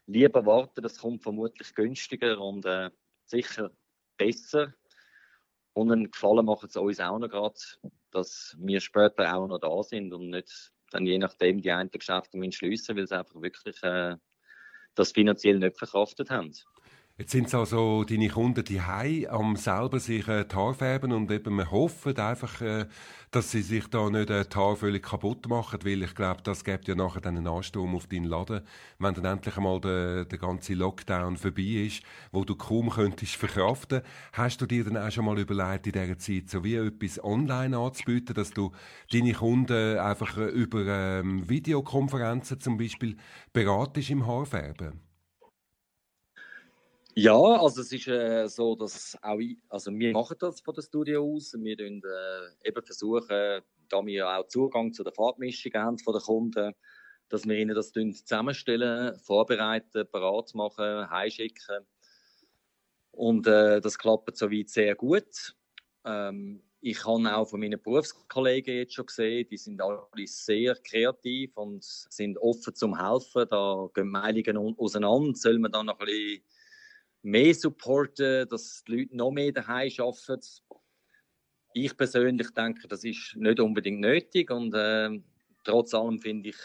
lieber 0.07 0.45
warten, 0.47 0.83
das 0.83 0.99
kommt 0.99 1.23
vermutlich 1.23 1.75
günstiger 1.75 2.41
und 2.41 2.65
äh, 2.65 2.91
sicher 3.27 3.71
besser 4.17 4.73
und 5.79 5.93
einen 5.93 6.11
Gefallen 6.11 6.45
machen 6.45 6.69
sie 6.69 6.81
uns 6.81 7.01
auch 7.01 7.19
noch 7.19 7.29
gerade, 7.29 7.55
dass 8.11 8.57
wir 8.59 8.81
später 8.81 9.35
auch 9.35 9.47
noch 9.47 9.59
da 9.59 9.83
sind 9.83 10.13
und 10.13 10.31
nicht 10.31 10.73
dann 10.91 11.07
je 11.07 11.19
nachdem 11.19 11.61
die 11.61 11.71
einen 11.71 11.91
Geschäfte 11.91 12.53
schliessen, 12.53 12.97
weil 12.97 13.07
sie 13.07 13.17
einfach 13.17 13.41
wirklich 13.41 13.83
äh, 13.83 14.17
das 14.95 15.13
finanziell 15.13 15.59
nicht 15.59 15.79
verkraftet 15.79 16.31
haben. 16.31 16.53
Jetzt 17.21 17.33
sind 17.33 17.49
es 17.49 17.55
also 17.57 18.05
deine 18.05 18.29
Kunden 18.29 18.63
die 18.63 18.79
am 19.29 19.57
selber 19.57 19.99
sich 19.99 20.29
äh, 20.29 20.45
die 20.45 20.55
Haare 20.55 20.73
färben 20.73 21.11
und 21.11 21.29
eben 21.33 21.57
wir 21.57 21.69
hoffen 21.69 22.17
einfach, 22.17 22.61
äh, 22.61 22.87
dass 23.33 23.51
sie 23.51 23.63
sich 23.63 23.89
da 23.89 24.09
nicht 24.09 24.31
äh, 24.31 24.45
die 24.45 24.57
Haare 24.57 24.77
völlig 24.77 25.03
kaputt 25.03 25.49
machen, 25.49 25.81
weil 25.83 26.05
ich 26.05 26.15
glaube, 26.15 26.43
das 26.45 26.63
gibt 26.63 26.87
ja 26.87 26.95
nachher 26.95 27.21
dann 27.21 27.37
einen 27.37 27.49
Ansturm 27.49 27.97
auf 27.97 28.07
deinen 28.07 28.27
Laden, 28.27 28.61
wenn 29.01 29.15
dann 29.15 29.25
endlich 29.25 29.57
einmal 29.57 29.81
der, 29.81 30.27
der 30.27 30.39
ganze 30.39 30.75
Lockdown 30.75 31.37
vorbei 31.37 31.87
ist, 31.89 32.05
wo 32.31 32.45
du 32.45 32.55
kaum 32.55 32.89
könntest 32.89 33.35
verkraften. 33.35 34.03
Hast 34.33 34.61
du 34.61 34.67
dir 34.67 34.85
dann 34.85 34.97
auch 34.97 35.11
schon 35.11 35.25
mal 35.25 35.41
überlegt, 35.41 35.89
in 35.89 35.95
dieser 35.95 36.19
Zeit 36.19 36.49
so 36.49 36.63
wie 36.63 36.77
etwas 36.77 37.25
online 37.25 37.77
anzubieten, 37.77 38.37
dass 38.37 38.51
du 38.51 38.71
deine 39.11 39.33
Kunden 39.33 39.99
einfach 39.99 40.37
äh, 40.39 40.45
über 40.51 40.87
ähm, 40.87 41.49
Videokonferenzen 41.49 42.61
zum 42.61 42.79
Beispiel 42.79 43.17
beratest 43.53 44.11
im 44.11 44.25
Haarfärben? 44.25 45.08
Ja, 47.21 47.35
also 47.35 47.81
es 47.81 47.91
ist 47.91 48.07
äh, 48.07 48.47
so, 48.47 48.77
dass 48.77 49.19
auch 49.23 49.41
ich, 49.41 49.59
also 49.69 49.91
wir 49.91 50.13
machen 50.13 50.37
das 50.39 50.61
von 50.61 50.73
der 50.73 50.83
Studio 50.83 51.25
aus. 51.35 51.53
Wir 51.59 51.77
tun, 51.77 52.01
äh, 52.05 52.69
eben 52.69 52.81
versuchen, 52.81 53.61
da 53.89 54.07
wir 54.07 54.29
auch 54.29 54.47
Zugang 54.47 54.93
zu 54.93 55.03
der 55.03 55.13
Farbmischung 55.13 55.73
haben 55.75 55.99
von 55.99 56.15
den 56.15 56.23
Kunden, 56.23 56.75
dass 57.29 57.45
wir 57.45 57.57
ihnen 57.59 57.75
das 57.75 57.91
zusammenstellen, 57.91 59.19
vorbereiten, 59.19 60.07
parat 60.13 60.55
machen, 60.55 61.11
heimschicken. 61.11 61.89
Und 63.11 63.49
äh, 63.49 63.81
das 63.81 63.99
klappt 63.99 64.37
soweit 64.37 64.69
sehr 64.69 64.95
gut. 64.95 65.57
Ähm, 66.05 66.63
ich 66.81 67.05
habe 67.05 67.37
auch 67.37 67.49
von 67.49 67.59
meinen 67.59 67.83
Berufskollegen 67.83 68.77
jetzt 68.77 68.95
schon 68.95 69.07
gesehen, 69.07 69.49
die 69.51 69.57
sind 69.57 69.83
alle 69.83 70.07
sehr 70.27 70.77
kreativ 70.77 71.57
und 71.57 71.83
sind 71.83 72.39
offen 72.39 72.77
zum 72.77 72.97
Helfen. 72.97 73.49
Da 73.51 73.89
gehen 73.93 74.09
Meinungen 74.09 74.77
auseinander. 74.79 75.35
Soll 75.35 75.59
man 75.59 75.73
dann 75.73 75.87
noch 75.87 75.99
ein 75.99 76.07
bisschen 76.07 76.45
mehr 77.23 77.55
supporten, 77.55 78.49
dass 78.49 78.85
die 78.85 78.97
Leute 78.97 79.17
noch 79.17 79.31
mehr 79.31 79.53
daheim 79.53 79.91
arbeiten. 79.99 80.41
Ich 81.75 81.97
persönlich 81.97 82.51
denke, 82.51 82.89
das 82.89 83.05
ist 83.05 83.37
nicht 83.37 83.61
unbedingt 83.61 84.01
nötig 84.01 84.51
und 84.51 84.75
äh, 84.75 85.11
trotz 85.65 85.95
allem 85.95 86.21
finde 86.21 86.51
ich, 86.51 86.57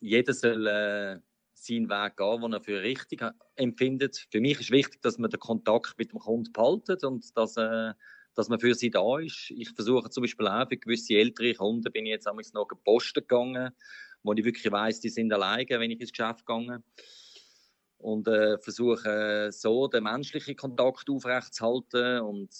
jeder 0.00 0.32
soll 0.32 0.66
äh, 0.66 1.18
seinen 1.54 1.88
Weg 1.88 2.16
gehen, 2.16 2.40
den 2.40 2.52
er 2.52 2.60
für 2.60 2.82
richtig 2.82 3.22
empfindet. 3.56 4.26
Für 4.30 4.40
mich 4.40 4.60
ist 4.60 4.70
wichtig, 4.70 5.02
dass 5.02 5.18
man 5.18 5.30
den 5.30 5.40
Kontakt 5.40 5.94
mit 5.98 6.12
dem 6.12 6.20
Kunden 6.20 6.52
behaltet 6.52 7.04
und 7.04 7.36
dass, 7.36 7.56
äh, 7.56 7.92
dass 8.34 8.48
man 8.48 8.60
für 8.60 8.74
sie 8.74 8.90
da 8.90 9.18
ist. 9.18 9.50
Ich 9.50 9.70
versuche 9.70 10.10
zum 10.10 10.22
Beispiel 10.22 10.46
auch 10.46 10.68
für 10.68 10.76
gewisse 10.76 11.14
ältere 11.14 11.54
Kunden, 11.54 11.90
bin 11.92 12.06
ich 12.06 12.10
jetzt 12.10 12.28
einmal 12.28 12.44
noch 12.52 12.68
gepostet 12.68 13.28
gegangen, 13.28 13.72
wo 14.22 14.32
ich 14.34 14.44
wirklich 14.44 14.70
weiß, 14.70 15.00
die 15.00 15.08
sind 15.08 15.32
alleine, 15.32 15.80
wenn 15.80 15.90
ich 15.90 16.00
ins 16.00 16.12
Geschäft 16.12 16.46
gehe 16.46 16.82
und 17.98 18.28
äh, 18.28 18.58
versuche 18.58 19.50
so 19.50 19.88
den 19.88 20.04
menschlichen 20.04 20.56
Kontakt 20.56 21.10
aufrechtzuerhalten 21.10 22.20
und 22.20 22.50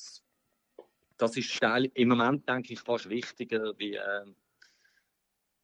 das 1.17 1.37
ist 1.37 1.61
im 1.95 2.09
Moment, 2.09 2.49
denke 2.49 2.73
ich, 2.73 2.81
fast 2.81 3.09
wichtiger 3.09 3.77
wie, 3.79 3.95
äh, 3.95 4.25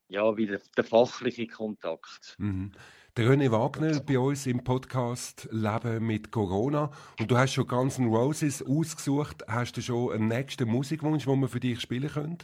ja, 0.09 0.37
wie 0.37 0.47
der, 0.47 0.61
der 0.77 0.85
fachliche 0.85 1.47
Kontakt. 1.47 2.37
Mhm. 2.39 2.73
Der 3.17 3.31
René 3.31 3.49
Wagner 3.53 4.01
bei 4.01 4.19
uns 4.19 4.45
im 4.47 4.65
Podcast 4.65 5.49
Leben 5.53 6.05
mit 6.05 6.33
Corona. 6.33 6.91
Und 7.21 7.31
du 7.31 7.39
hast 7.39 7.53
schon 7.53 7.69
Guns 7.69 8.01
N' 8.01 8.09
Roses 8.09 8.61
ausgesucht. 8.61 9.45
Hast 9.47 9.77
du 9.77 9.83
schon 9.83 10.13
einen 10.13 10.27
nächsten 10.27 10.69
Musikwunsch, 10.69 11.25
den 11.25 11.41
wir 11.41 11.49
für 11.49 11.61
dich 11.61 11.81
spielen 11.81 12.11
können? 12.11 12.39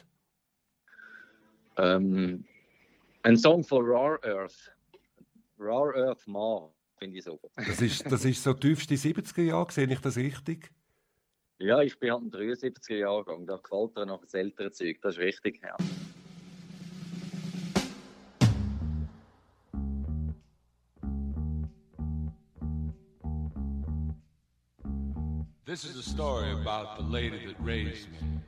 Ähm, 1.77 2.45
ein 3.25 3.37
Song 3.37 3.65
von 3.65 3.85
Rare 3.85 4.21
Earth. 4.23 4.73
Rare 5.59 6.07
Earth 6.07 6.25
Ma 6.29 6.71
finde 7.01 7.19
ich 7.19 7.25
so. 7.25 7.41
Das 7.57 7.81
ist, 7.81 8.11
das 8.11 8.25
ist 8.25 8.43
so 8.43 8.53
tiefste 8.53 8.95
70er 8.95 9.43
Jahre, 9.43 9.73
sehe 9.73 9.91
ich 9.91 10.01
das 10.01 10.17
richtig? 10.17 10.71
Ja, 11.59 11.81
ich 11.83 11.99
bin 11.99 12.11
halt 12.13 12.23
ein 12.23 12.31
73er 12.31 12.97
Jahrgang, 12.97 13.47
da 13.47 13.57
gefällt 13.57 13.95
mir 13.95 14.07
noch 14.07 14.21
das 14.21 14.35
ältere 14.35 14.71
Zeug, 14.71 14.99
das 15.03 15.17
ist 15.17 15.21
richtig, 15.21 15.61
ja. 15.63 15.77
This 25.67 25.85
is 25.85 25.97
a 25.97 26.03
story 26.03 26.51
about 26.51 26.97
the 26.97 27.05
lady 27.05 27.47
that 27.47 27.57
raised 27.65 28.09
me. 28.11 28.41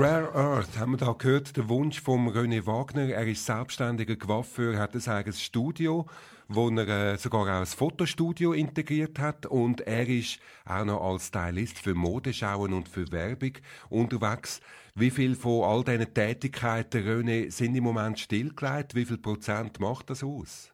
Rare 0.00 0.32
Earth, 0.32 0.78
haben 0.78 0.92
wir 0.92 0.98
da 0.98 1.12
gehört, 1.12 1.56
der 1.56 1.68
Wunsch 1.68 2.00
von 2.00 2.28
René 2.28 2.64
Wagner. 2.64 3.08
Er 3.08 3.26
ist 3.26 3.44
selbstständiger 3.44 4.14
Coiffeur, 4.14 4.78
hat 4.78 4.94
ein 4.94 5.04
eigenes 5.08 5.42
Studio, 5.42 6.06
wo 6.46 6.70
er 6.70 6.86
äh, 6.86 7.18
sogar 7.18 7.42
auch 7.42 7.60
ein 7.60 7.66
Fotostudio 7.66 8.52
integriert 8.52 9.18
hat 9.18 9.46
und 9.46 9.80
er 9.80 10.08
ist 10.08 10.38
auch 10.64 10.84
noch 10.84 11.02
als 11.02 11.26
Stylist 11.26 11.80
für 11.80 11.96
Modeschauen 11.96 12.74
und 12.74 12.88
für 12.88 13.10
Werbung 13.10 13.54
unterwegs. 13.90 14.60
Wie 14.94 15.10
viel 15.10 15.34
von 15.34 15.64
all 15.64 15.82
diesen 15.82 16.14
Tätigkeiten, 16.14 17.02
René, 17.02 17.50
sind 17.50 17.74
im 17.74 17.82
Moment 17.82 18.20
stillgelegt? 18.20 18.94
Wie 18.94 19.04
viel 19.04 19.18
Prozent 19.18 19.80
macht 19.80 20.10
das 20.10 20.22
aus? 20.22 20.72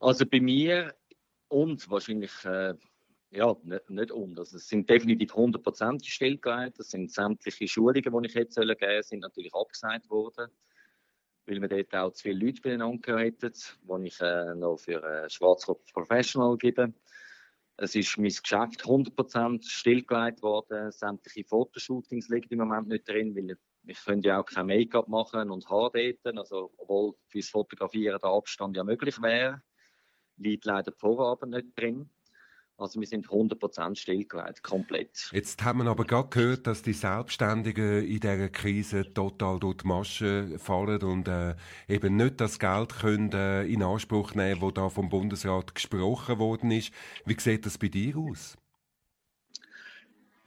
Also 0.00 0.24
bei 0.24 0.40
mir 0.40 0.94
und 1.48 1.90
wahrscheinlich, 1.90 2.32
äh, 2.46 2.72
ja, 3.34 3.56
nicht, 3.62 3.90
nicht 3.90 4.12
und. 4.12 4.38
Also 4.38 4.56
es 4.56 4.68
sind 4.68 4.88
definitiv 4.88 5.34
100% 5.34 6.04
stillgelegt. 6.04 6.78
Das 6.78 6.90
sind 6.90 7.10
sämtliche 7.10 7.66
Schulungen, 7.66 8.22
die 8.22 8.28
ich 8.28 8.34
jetzt 8.34 8.56
geben 8.56 8.76
soll, 8.78 9.02
sind 9.02 9.20
natürlich 9.20 9.54
abgesagt 9.54 10.08
worden, 10.08 10.50
weil 11.46 11.60
wir 11.60 11.68
dort 11.68 11.94
auch 11.94 12.12
zu 12.12 12.22
viele 12.22 12.46
Leute 12.46 12.62
beieinander 12.62 13.18
hätten, 13.18 13.52
die 13.52 14.06
ich 14.06 14.20
äh, 14.20 14.54
noch 14.54 14.76
für 14.78 15.02
äh, 15.02 15.28
Schwarzkopf 15.28 15.92
Professional 15.92 16.56
gebe. 16.56 16.92
Es 17.76 17.96
ist 17.96 18.16
mein 18.18 18.28
Geschäft 18.28 18.84
100% 18.84 19.68
stillgelegt 19.68 20.42
worden. 20.42 20.92
Sämtliche 20.92 21.44
Fotoshootings 21.44 22.28
liegen 22.28 22.52
im 22.52 22.58
Moment 22.60 22.86
nicht 22.86 23.08
drin, 23.08 23.34
weil 23.34 23.58
ich 23.86 24.04
könnte 24.04 24.28
ja 24.28 24.40
auch 24.40 24.46
kein 24.46 24.66
Make-up 24.66 25.08
machen 25.08 25.50
und 25.50 25.68
Haardaten, 25.68 26.38
also 26.38 26.72
obwohl 26.76 27.14
fürs 27.26 27.48
Fotografieren 27.48 28.20
der 28.22 28.30
Abstand 28.30 28.76
ja 28.76 28.84
möglich 28.84 29.20
wäre, 29.20 29.60
liegt 30.36 30.64
leider 30.64 30.92
die 30.92 30.98
Vorarbeit 30.98 31.50
nicht 31.50 31.78
drin. 31.78 32.08
Also 32.76 32.98
wir 32.98 33.06
sind 33.06 33.28
100% 33.28 33.94
stillgelegt, 33.94 34.62
komplett. 34.64 35.30
Jetzt 35.32 35.62
haben 35.62 35.78
wir 35.78 35.86
aber 35.90 36.04
gerade 36.04 36.28
gehört, 36.28 36.66
dass 36.66 36.82
die 36.82 36.92
Selbstständigen 36.92 38.04
in 38.04 38.18
dieser 38.18 38.48
Krise 38.48 39.12
total 39.14 39.60
durch 39.60 39.76
die 39.78 39.86
Masche 39.86 40.58
fallen 40.58 41.02
und 41.02 41.28
äh, 41.28 41.54
eben 41.88 42.16
nicht 42.16 42.40
das 42.40 42.58
Geld 42.58 42.96
können 42.96 43.32
äh, 43.32 43.64
in 43.64 43.82
Anspruch 43.82 44.34
nehmen, 44.34 44.60
wo 44.60 44.72
da 44.72 44.88
vom 44.88 45.08
Bundesrat 45.08 45.74
gesprochen 45.74 46.40
worden 46.40 46.72
ist. 46.72 46.92
Wie 47.24 47.38
sieht 47.38 47.64
das 47.64 47.78
bei 47.78 47.88
dir 47.88 48.16
aus? 48.16 48.56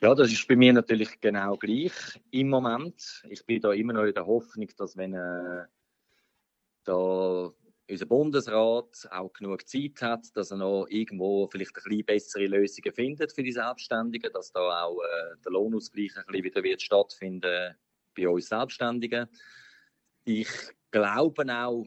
Ja, 0.02 0.14
das 0.14 0.32
ist 0.32 0.48
bei 0.48 0.56
mir 0.56 0.74
natürlich 0.74 1.20
genau 1.22 1.56
gleich 1.56 1.94
im 2.30 2.50
Moment. 2.50 3.24
Ich 3.30 3.46
bin 3.46 3.62
da 3.62 3.72
immer 3.72 3.94
noch 3.94 4.04
in 4.04 4.14
der 4.14 4.28
Hoffnung, 4.28 4.68
dass 4.78 4.96
wenn 4.98 5.14
äh, 5.14 5.66
da 6.84 7.52
unser 7.90 8.06
Bundesrat 8.06 9.08
auch 9.12 9.32
genug 9.34 9.68
Zeit 9.68 10.02
hat, 10.02 10.36
dass 10.36 10.52
er 10.52 10.58
noch 10.58 10.88
irgendwo 10.90 11.48
vielleicht 11.48 11.76
ein 11.78 11.84
bisschen 11.84 12.06
bessere 12.06 12.48
Lösungen 12.48 12.94
findet 12.94 13.32
für 13.34 13.44
die 13.44 13.52
Selbstständigen, 13.52 14.32
dass 14.34 14.52
da 14.52 14.84
auch 14.84 15.00
äh, 15.00 15.36
der 15.44 15.52
Lohnausgleich 15.52 16.18
ein 16.18 16.24
bisschen 16.28 16.44
wieder 16.44 16.64
wird 16.64 16.82
stattfinden 16.82 17.76
bei 18.16 18.28
uns 18.28 18.50
Selbstständigen. 18.50 19.28
Ich 20.26 20.50
glaube 20.92 21.46
auch, 21.50 21.86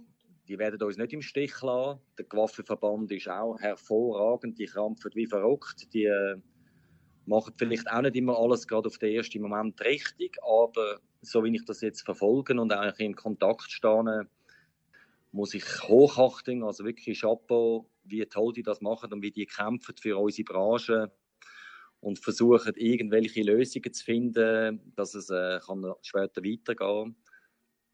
die 0.49 0.59
werden 0.59 0.83
uns 0.83 0.97
nicht 0.97 1.13
im 1.13 1.23
Stich 1.23 1.61
lassen. 1.61 2.01
Der 2.19 2.27
Waffenverband 2.33 3.13
ist 3.13 3.29
auch 3.29 3.59
hervorragend, 3.59 4.59
die 4.59 4.67
krampfen 4.67 5.13
wie 5.15 5.27
verrückt, 5.27 5.93
die 5.93 6.05
äh, 6.05 6.37
machen 7.27 7.55
vielleicht 7.57 7.91
auch 7.91 8.01
nicht 8.01 8.17
immer 8.17 8.39
alles 8.39 8.67
gerade 8.67 8.89
auf 8.89 8.99
den 8.99 9.15
ersten 9.15 9.43
Moment 9.43 9.81
richtig, 9.83 10.39
aber 10.43 10.99
so 11.21 11.45
wie 11.45 11.55
ich 11.55 11.65
das 11.67 11.83
jetzt 11.83 12.03
verfolge 12.03 12.59
und 12.59 12.73
eigentlich 12.73 13.07
in 13.07 13.15
Kontakt 13.15 13.71
stehe, 13.71 14.27
muss 15.33 15.55
ich 15.55 15.65
Hochachtung, 15.83 16.65
also 16.65 16.85
wirklich 16.85 17.21
Chapeau, 17.21 17.89
wie 18.05 18.25
toll 18.27 18.53
die 18.53 18.63
das 18.63 18.81
machen 18.81 19.13
und 19.13 19.23
wie 19.23 19.31
die 19.31 19.47
kämpfen 19.47 19.95
für 19.97 20.17
unsere 20.19 20.45
Branche 20.45 21.13
und 22.01 22.19
versuchen, 22.19 22.73
irgendwelche 22.77 23.43
Lösungen 23.43 23.93
zu 23.93 24.05
finden, 24.05 24.93
dass 24.97 25.15
es 25.15 25.31
äh, 25.31 25.61
kann 25.65 25.95
später 26.03 26.43
weitergehen. 26.43 27.17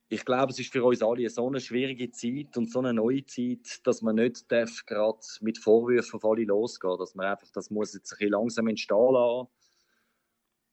Ich 0.08 0.24
glaube, 0.24 0.52
es 0.52 0.60
ist 0.60 0.72
für 0.72 0.84
uns 0.84 1.02
alle 1.02 1.28
so 1.28 1.48
eine 1.48 1.60
schwierige 1.60 2.10
Zeit 2.12 2.56
und 2.56 2.70
so 2.70 2.78
eine 2.78 2.94
neue 2.94 3.26
Zeit, 3.26 3.84
dass 3.84 4.02
man 4.02 4.14
nicht 4.14 4.48
gerade 4.48 5.18
mit 5.40 5.58
Vorwürfen 5.58 6.18
auf 6.18 6.24
alle 6.24 6.44
losgehen 6.44 6.96
dass 6.96 7.16
man 7.16 7.26
einfach, 7.26 7.50
das 7.52 7.70
muss 7.70 7.92
jetzt 7.92 8.12
ein 8.12 8.18
bisschen 8.18 8.32
langsam 8.32 8.68
entstehen 8.68 9.12
lassen. 9.12 9.48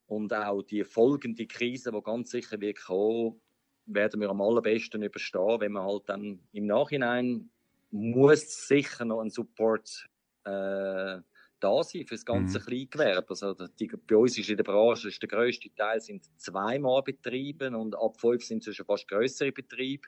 Und 0.06 0.32
auch 0.34 0.62
die 0.62 0.84
folgende 0.84 1.48
Krise, 1.48 1.92
die 1.92 2.04
ganz 2.04 2.30
sicher 2.30 2.62
wird 2.62 2.80
kommen, 2.80 3.42
werden 3.86 4.22
wir 4.22 4.30
am 4.30 4.42
allerbesten 4.42 5.04
überstehen, 5.04 5.60
wenn 5.60 5.74
man 5.74 5.84
halt 5.86 6.04
dann 6.08 6.40
im 6.52 6.66
Nachhinein 6.66 7.50
muss 7.92 8.68
sicher 8.68 9.06
noch 9.06 9.22
ein 9.22 9.30
Support 9.30 10.08
äh, 10.46 11.20
da 11.64 11.82
sein 11.84 12.06
für 12.06 12.16
das 12.16 12.26
ganze 12.26 12.60
mhm. 12.60 12.64
Kleingewerbe. 12.64 13.30
Also 13.30 13.54
die, 13.54 13.88
bei 13.88 14.16
uns 14.16 14.38
ist 14.38 14.50
in 14.50 14.58
der 14.58 14.64
Branche 14.64 15.08
ist 15.08 15.22
der 15.22 15.30
grösste 15.30 15.74
Teil 15.74 16.02
sind 16.02 16.26
zweimal 16.38 17.02
Betriebe 17.04 17.70
und 17.78 17.96
ab 17.96 18.20
fünf 18.20 18.44
sind 18.44 18.68
es 18.68 18.76
schon 18.76 18.86
fast 18.86 19.08
größere 19.08 19.52
Betriebe. 19.52 20.08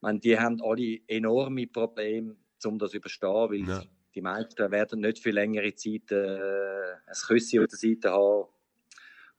meine, 0.00 0.20
die 0.20 0.38
haben 0.38 0.62
alle 0.62 1.00
enorme 1.06 1.66
Probleme, 1.66 2.36
um 2.64 2.78
das 2.78 2.92
zu 2.92 2.96
überstehen, 2.96 3.50
weil 3.50 3.68
ja. 3.68 3.82
die 4.14 4.22
meisten 4.22 4.70
werden 4.70 5.00
nicht 5.00 5.18
für 5.18 5.30
längere 5.30 5.74
Zeit 5.74 6.10
äh, 6.12 6.94
ein 7.06 7.14
Küsschen 7.26 7.62
auf 7.62 7.68
der 7.68 7.78
Seite 7.78 8.10
haben, 8.10 8.48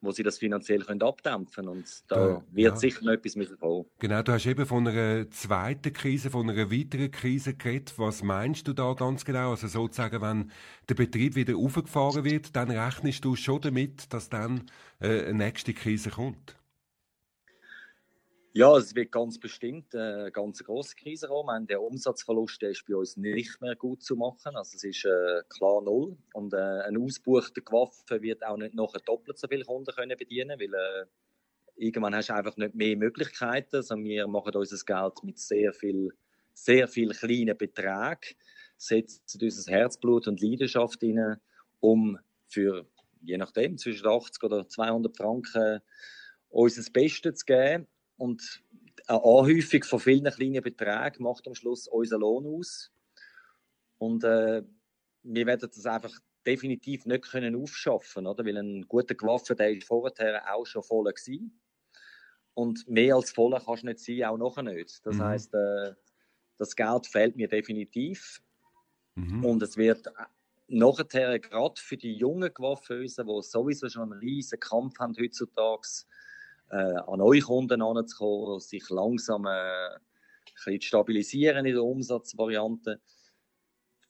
wo 0.01 0.11
sie 0.11 0.23
das 0.23 0.37
finanziell 0.37 0.79
können 0.83 1.01
abdämpfen 1.01 1.65
können. 1.65 1.77
Und 1.79 1.85
da 2.07 2.15
Da- 2.15 2.43
wird 2.51 2.73
ja. 2.73 2.75
sicher 2.77 3.03
noch 3.03 3.11
etwas 3.13 3.35
müssen 3.35 3.57
kommen. 3.59 3.85
Genau, 3.99 4.21
du 4.21 4.31
hast 4.31 4.45
eben 4.45 4.65
von 4.65 4.87
einer 4.87 5.29
zweiten 5.31 5.91
Krise, 5.93 6.29
von 6.29 6.49
einer 6.49 6.71
weiteren 6.71 7.11
Krise 7.11 7.53
geredet. 7.55 7.93
Was 7.97 8.23
meinst 8.23 8.67
du 8.67 8.73
da 8.73 8.93
ganz 8.93 9.25
genau? 9.25 9.51
Also 9.51 9.67
sozusagen, 9.67 10.21
wenn 10.21 10.51
der 10.87 10.95
Betrieb 10.95 11.35
wieder 11.35 11.55
aufgefahren 11.57 12.23
wird, 12.23 12.55
dann 12.55 12.71
rechnest 12.71 13.25
du 13.25 13.35
schon 13.35 13.61
damit, 13.61 14.13
dass 14.13 14.29
dann 14.29 14.69
äh, 15.01 15.25
eine 15.25 15.33
nächste 15.45 15.73
Krise 15.73 16.09
kommt. 16.11 16.55
Ja, 18.53 18.75
es 18.75 18.95
wird 18.95 19.11
ganz 19.11 19.37
bestimmt 19.39 19.93
äh, 19.93 19.99
eine 19.99 20.31
ganz 20.31 20.63
grosse 20.63 20.95
Krise 20.95 21.27
kommen. 21.27 21.67
Der 21.67 21.83
Umsatzverlust 21.83 22.63
ist 22.63 22.83
bei 22.87 22.95
uns 22.95 23.15
nicht 23.15 23.61
mehr 23.61 23.75
gut 23.75 24.01
zu 24.01 24.15
machen. 24.15 24.55
Also 24.55 24.75
es 24.75 24.83
ist 24.83 25.05
äh, 25.05 25.43
klar 25.49 25.83
null. 25.83 26.17
Und 26.33 26.53
äh, 26.55 26.57
ein 26.57 26.97
ausgebuchter 26.97 27.61
Waffe 27.69 28.23
wird 28.23 28.43
auch 28.43 28.57
nicht 28.57 28.73
nachher 28.73 29.01
doppelt 29.01 29.37
so 29.37 29.47
viele 29.47 29.65
Kunden 29.65 29.93
können 29.93 30.17
bedienen, 30.17 30.59
weil 30.59 30.73
äh, 30.73 31.05
irgendwann 31.75 32.15
hast 32.15 32.29
du 32.29 32.33
einfach 32.33 32.57
nicht 32.57 32.73
mehr 32.73 32.97
Möglichkeiten. 32.97 33.75
Also 33.75 33.95
wir 33.97 34.27
machen 34.27 34.55
unser 34.55 34.83
Geld 34.83 35.23
mit 35.23 35.37
sehr 35.37 35.71
viel, 35.71 36.09
sehr 36.55 36.87
viel 36.87 37.11
kleinen 37.11 37.55
Beträgen, 37.55 38.35
setzen 38.77 39.39
unser 39.43 39.71
Herzblut 39.71 40.27
und 40.27 40.41
Leidenschaft 40.41 41.03
rein, 41.03 41.37
um 41.81 42.17
für, 42.47 42.87
je 43.21 43.37
nachdem, 43.37 43.77
zwischen 43.77 44.07
80 44.07 44.41
oder 44.41 44.67
200 44.67 45.15
Franken 45.15 45.81
unser 46.49 46.91
Bestes 46.91 47.41
zu 47.41 47.45
geben. 47.45 47.87
Und 48.19 48.63
eine 49.07 49.23
Anhäufung 49.23 49.83
von 49.83 49.99
vielen 50.01 50.31
kleinen 50.31 50.63
Beträgen 50.63 51.23
macht 51.23 51.47
am 51.47 51.55
Schluss 51.55 51.87
unseren 51.87 52.21
Lohn 52.21 52.45
aus. 52.47 52.91
Und 53.97 54.23
äh, 54.23 54.63
wir 55.23 55.45
werden 55.47 55.69
das 55.73 55.85
einfach 55.85 56.13
definitiv 56.45 57.05
nicht 57.05 57.29
können 57.31 57.55
aufschaffen, 57.55 58.27
oder? 58.27 58.45
Weil 58.45 58.57
ein 58.57 58.87
guter 58.87 59.15
Gewaffe, 59.15 59.55
der 59.55 59.71
ist 59.71 59.87
vorher 59.87 60.53
auch 60.55 60.65
schon 60.65 60.83
voll 60.83 61.11
gewesen. 61.11 61.61
Und 62.53 62.87
mehr 62.89 63.15
als 63.15 63.31
voll 63.31 63.51
kannst 63.65 63.83
du 63.83 63.87
nicht 63.87 63.99
sein, 63.99 64.23
auch 64.25 64.37
nachher 64.37 64.63
nicht. 64.63 65.05
Das 65.05 65.17
Mhm. 65.17 65.21
heisst, 65.21 65.53
äh, 65.53 65.93
das 66.57 66.75
Geld 66.75 67.07
fehlt 67.07 67.37
mir 67.37 67.47
definitiv. 67.47 68.41
Mhm. 69.15 69.45
Und 69.45 69.63
es 69.63 69.77
wird 69.77 70.07
nachher 70.67 71.39
gerade 71.39 71.81
für 71.81 71.97
die 71.97 72.13
jungen 72.15 72.53
Coiffeusen, 72.53 73.27
die 73.27 73.41
sowieso 73.43 73.89
schon 73.89 74.11
einen 74.11 74.19
riesen 74.21 74.59
Kampf 74.59 74.99
haben 74.99 75.15
heutzutage, 75.19 75.87
äh, 76.71 76.75
an 76.75 77.19
neue 77.19 77.41
Kunden 77.41 77.81
heranzukommen, 77.81 78.59
sich 78.59 78.89
langsam 78.89 79.45
äh, 79.45 79.89
ein 80.65 80.81
zu 80.81 80.87
stabilisieren 80.87 81.65
in 81.65 81.73
der 81.73 81.83
Umsatzvariante. 81.83 83.01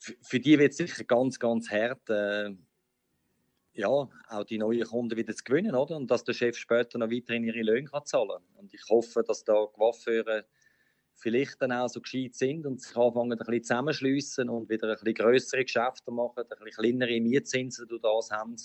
F 0.02 0.16
für 0.22 0.40
die 0.40 0.58
wird 0.58 0.72
es 0.72 0.78
sicher 0.78 1.04
ganz, 1.04 1.40
ganz 1.40 1.70
hart, 1.70 2.10
äh, 2.10 2.56
ja, 3.74 3.88
auch 3.88 4.44
die 4.48 4.58
neuen 4.58 4.86
Kunden 4.86 5.18
wieder 5.18 5.36
zu 5.36 5.44
gewinnen, 5.44 5.76
oder? 5.76 5.96
Und 5.96 6.10
dass 6.10 6.24
der 6.24 6.34
Chef 6.34 6.58
später 6.58 6.98
noch 6.98 7.12
weiterhin 7.12 7.44
ihre 7.44 7.62
Löhne 7.62 7.86
kann 7.86 8.06
zahlen. 8.06 8.44
Und 8.56 8.74
ich 8.74 8.82
hoffe, 8.90 9.24
dass 9.24 9.44
da 9.44 9.66
Coiffeure 9.66 10.46
vielleicht 11.20 11.62
dann 11.62 11.72
auch 11.72 11.90
so 11.90 12.02
gescheit 12.02 12.36
sind 12.36 12.66
und 12.66 12.82
sich 12.82 12.96
anfangen, 12.96 13.34
ein 13.34 13.38
bisschen 13.38 13.64
zusammenschliessen 13.64 14.50
und 14.50 14.70
wieder 14.70 14.88
ein 14.88 14.96
bisschen 14.96 15.14
grössere 15.14 15.64
Geschäfte 15.64 16.12
machen, 16.12 16.44
ein 16.44 16.48
bisschen 16.48 16.72
kleinere 16.72 17.22
Mietzinsen 17.22 17.88
durch 17.88 18.02
das 18.02 18.32
haben, 18.32 18.56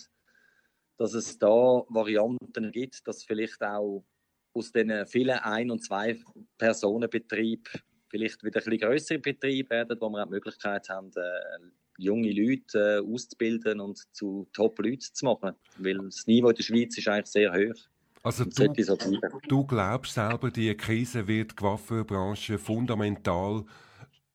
dass 0.97 1.15
es 1.15 1.39
da 1.39 1.83
Varianten 1.89 2.71
gibt, 2.73 3.07
dass 3.07 3.25
vielleicht 3.25 3.63
auch 3.63 4.05
aus 4.53 4.73
den 4.73 5.07
vielen 5.07 5.39
Ein- 5.39 5.71
und 5.71 5.83
Zwei-Personen-Betrieben 5.83 7.65
vielleicht 8.09 8.45
wieder 8.45 8.61
ein 8.61 8.65
bisschen 8.65 8.79
grössere 8.79 9.19
Betriebe 9.19 9.71
werden, 9.71 9.99
wo 10.01 10.09
wir 10.11 10.23
auch 10.23 10.27
die 10.27 10.31
Möglichkeit 10.31 10.89
haben, 10.89 11.11
äh, 11.17 11.69
junge 11.99 12.31
Leute 12.33 13.03
äh, 13.05 13.13
auszubilden 13.13 13.81
und 13.81 13.99
zu 14.13 14.49
Top-Leuten 14.53 15.01
zu 15.01 15.25
machen. 15.25 15.57
Weil 15.79 15.99
das 15.99 16.27
Niveau 16.27 16.51
in 16.51 16.57
der 16.57 16.63
Schweiz 16.63 16.97
ist 16.97 17.09
eigentlich 17.09 17.27
sehr 17.27 17.53
hoch. 17.53 17.81
Also 18.23 18.45
du, 18.45 18.73
du 19.49 19.67
glaubst 19.67 20.15
selber, 20.15 20.51
die 20.51 20.75
Krise 20.77 21.27
wird 21.27 21.51
die 21.51 21.57
Coiffeurbranche 21.57 22.59
fundamental 22.59 23.65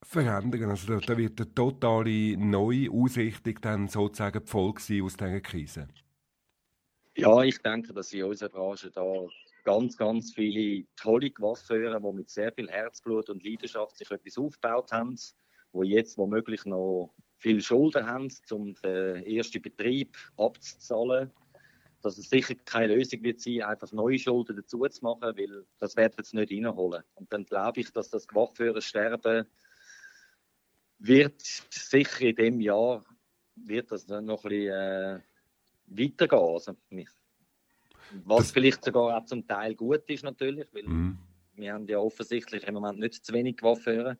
verändern. 0.04 0.69
Also 0.69 0.93
da, 0.93 1.00
da 1.00 1.17
wird 1.17 1.41
eine 1.41 1.54
totale 1.56 2.38
neue 2.38 2.91
Ausrichtung 2.91 3.56
dann 3.62 3.88
sozusagen 3.88 4.41
die 4.43 4.50
Folge 4.50 4.82
sein 4.82 5.02
aus 5.02 5.17
dieser 5.17 5.41
Krise. 5.41 5.88
Ja, 7.20 7.44
ich 7.44 7.58
denke, 7.60 7.94
dass 7.94 8.14
in 8.14 8.24
unserer 8.24 8.50
Branche 8.50 8.90
da 8.92 9.04
ganz, 9.66 9.98
ganz 9.98 10.34
viele 10.34 10.86
tolle 10.96 11.30
Coiffeure, 11.32 12.00
die 12.00 12.14
mit 12.16 12.30
sehr 12.30 12.54
viel 12.54 12.70
Herzblut 12.70 13.30
und 13.30 13.44
Leidenschaft 13.44 13.98
sich 13.98 14.10
etwas 14.10 14.38
aufgebaut 14.38 14.92
haben, 14.94 15.18
die 15.74 15.88
jetzt 15.90 16.18
womöglich 16.18 16.64
noch 16.64 17.14
viel 17.38 17.62
Schulden 17.62 18.08
haben, 18.08 18.30
um 18.52 18.74
den 18.76 19.24
ersten 19.26 19.62
Betrieb 19.62 20.16
abzuzahlen. 20.38 21.32
Dass 22.02 22.18
es 22.18 22.30
sicher 22.30 22.56
keine 22.64 22.96
Lösung 22.96 23.22
wird 23.22 23.42
sein, 23.42 23.64
einfach 23.64 23.92
neue 23.92 24.18
Schulden 24.18 24.56
dazu 24.56 24.88
zu 24.88 25.04
machen, 25.04 25.38
weil 25.38 25.66
das 25.80 25.98
werden 25.98 26.24
sie 26.24 26.38
nicht 26.38 26.54
reinholen. 26.54 27.04
Und 27.16 27.34
dann 27.34 27.44
glaube 27.44 27.82
ich, 27.82 27.92
dass 27.92 28.10
das 28.10 28.30
Coiffeure-Sterben 28.30 29.46
wird 31.00 31.42
sicher 31.70 32.22
in 32.22 32.36
dem 32.36 32.62
Jahr 32.62 33.04
wird 33.56 33.92
das 33.92 34.06
dann 34.06 34.26
noch 34.26 34.46
ein 34.46 34.50
bisschen 34.50 34.74
äh, 34.74 35.20
weitergehen. 35.89 36.39
Also, 36.39 36.73
was 38.25 38.38
Das- 38.38 38.52
vielleicht 38.52 38.84
sogar 38.84 39.17
auch 39.17 39.25
zum 39.25 39.45
Teil 39.47 39.75
gut 39.75 40.04
ist 40.10 40.23
natürlich, 40.23 40.67
weil 40.73 40.84
Mhm. 40.84 41.17
wir 41.56 41.73
haben 41.73 41.88
ja 41.88 41.99
offensichtlich 41.99 42.63
im 42.67 42.73
Moment 42.75 42.99
nicht 42.99 43.23
zu 43.25 43.34
wenig 43.34 43.58
Coiffeure. 43.58 44.17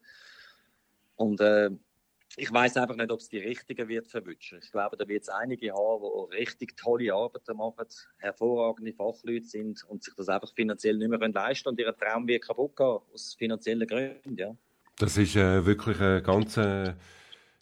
Und 1.16 1.42
äh, 1.42 1.70
ich 2.38 2.52
weiß 2.52 2.78
einfach 2.78 2.96
nicht, 2.96 3.12
ob 3.12 3.20
es 3.20 3.28
die 3.30 3.40
richtigen 3.40 3.88
wird 3.88 4.08
verwünschen. 4.08 4.60
Ich 4.64 4.72
glaube, 4.72 4.96
da 4.96 5.08
wird 5.08 5.24
es 5.24 5.30
einige 5.30 5.74
haben, 5.74 6.30
die 6.32 6.36
richtig 6.38 6.78
tolle 6.78 7.14
Arbeiten 7.14 7.58
machen, 7.58 7.86
hervorragende 8.20 8.94
Fachleute 8.94 9.46
sind 9.46 9.84
und 9.86 10.04
sich 10.04 10.14
das 10.16 10.30
einfach 10.30 10.54
finanziell 10.54 10.98
nicht 10.98 11.10
mehr 11.10 11.20
leisten 11.20 11.64
können 11.64 11.74
und 11.74 11.80
ihr 11.80 11.98
Traum 11.98 12.28
wird 12.28 12.44
kaputt 12.46 12.76
gehen, 12.76 13.00
aus 13.14 13.34
finanziellen 13.38 13.88
Gründen. 13.88 14.38
Ja. 14.38 14.56
Das 14.98 15.18
ist 15.18 15.36
äh, 15.36 15.66
wirklich 15.66 16.00
eine 16.00 16.22
ganz 16.22 16.56
äh, 16.58 16.94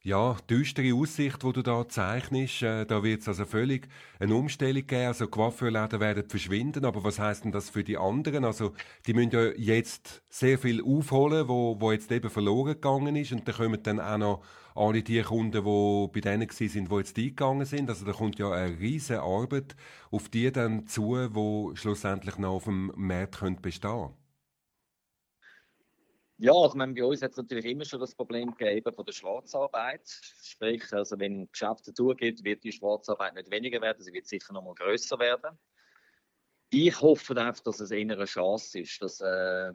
ja, 0.07 0.37
düstere 0.49 0.95
Aussicht, 0.95 1.43
die 1.43 1.51
du 1.51 1.61
da 1.61 1.85
zeichnest. 1.85 2.63
Äh, 2.63 2.85
da 2.85 3.03
wird 3.03 3.19
es 3.21 3.27
also 3.27 3.43
völlig 3.43 3.89
eine 4.21 4.35
Umstellung 4.35 4.87
geben. 4.87 5.07
Also 5.07 5.27
Coiffeurläden 5.27 5.99
werden 5.99 6.29
verschwinden. 6.29 6.85
Aber 6.85 7.03
was 7.03 7.19
heißt 7.19 7.43
denn 7.43 7.51
das 7.51 7.69
für 7.69 7.83
die 7.83 7.97
anderen? 7.97 8.45
Also 8.45 8.71
die 9.05 9.13
müssen 9.13 9.31
ja 9.31 9.51
jetzt 9.57 10.23
sehr 10.29 10.57
viel 10.59 10.81
aufholen, 10.81 11.49
wo, 11.49 11.75
wo 11.81 11.91
jetzt 11.91 12.09
eben 12.13 12.29
verloren 12.29 12.75
gegangen 12.75 13.17
ist. 13.17 13.33
Und 13.33 13.49
da 13.49 13.51
kommen 13.51 13.83
dann 13.83 13.99
auch 13.99 14.17
noch 14.17 14.43
alle 14.75 15.03
die 15.03 15.21
Kunden, 15.23 15.65
die 15.65 16.07
bei 16.13 16.21
denen 16.21 16.47
gewesen 16.47 16.69
sind, 16.69 16.89
die 16.89 16.95
jetzt 16.95 17.17
eingegangen 17.17 17.65
sind. 17.65 17.89
Also 17.89 18.05
da 18.05 18.13
kommt 18.13 18.39
ja 18.39 18.49
eine 18.49 18.79
riesige 18.79 19.21
Arbeit 19.21 19.75
auf 20.09 20.29
die 20.29 20.49
dann 20.53 20.87
zu, 20.87 21.17
wo 21.31 21.75
schlussendlich 21.75 22.37
noch 22.37 22.53
auf 22.53 22.63
dem 22.63 22.93
Markt 22.95 23.39
können 23.39 23.61
bestehen 23.61 24.11
Ja, 26.39 26.51
also 26.51 26.69
ich 26.69 26.75
meine, 26.75 26.93
bei 26.93 27.03
uns 27.03 27.23
hat 27.23 27.31
es 27.31 27.37
natürlich 27.37 27.65
immer 27.65 27.83
schon 27.83 27.99
das 27.99 28.13
Problem 28.13 28.55
gegeben 28.55 28.93
von 28.93 29.05
der 29.05 29.13
Schwarzarbeit. 29.13 30.07
Sprich, 30.43 30.93
also 30.93 31.19
wenn 31.19 31.51
Geschäfte 31.51 31.93
zugeht, 31.93 32.43
wird 32.43 32.63
die 32.63 32.71
Schwarzarbeit 32.71 33.33
nicht 33.33 33.49
weniger 33.49 33.81
werden, 33.81 34.03
sie 34.03 34.13
wird 34.13 34.27
sicher 34.27 34.53
noch 34.53 34.63
mal 34.63 34.75
größer 34.75 35.17
werden. 35.17 35.57
Ich 36.69 37.01
hoffe 37.01 37.35
einfach, 37.41 37.63
dass 37.63 37.79
es 37.79 37.89
eher 37.89 38.01
eine 38.01 38.25
Chance 38.25 38.79
ist, 38.81 39.01
dass, 39.01 39.19
äh, 39.19 39.73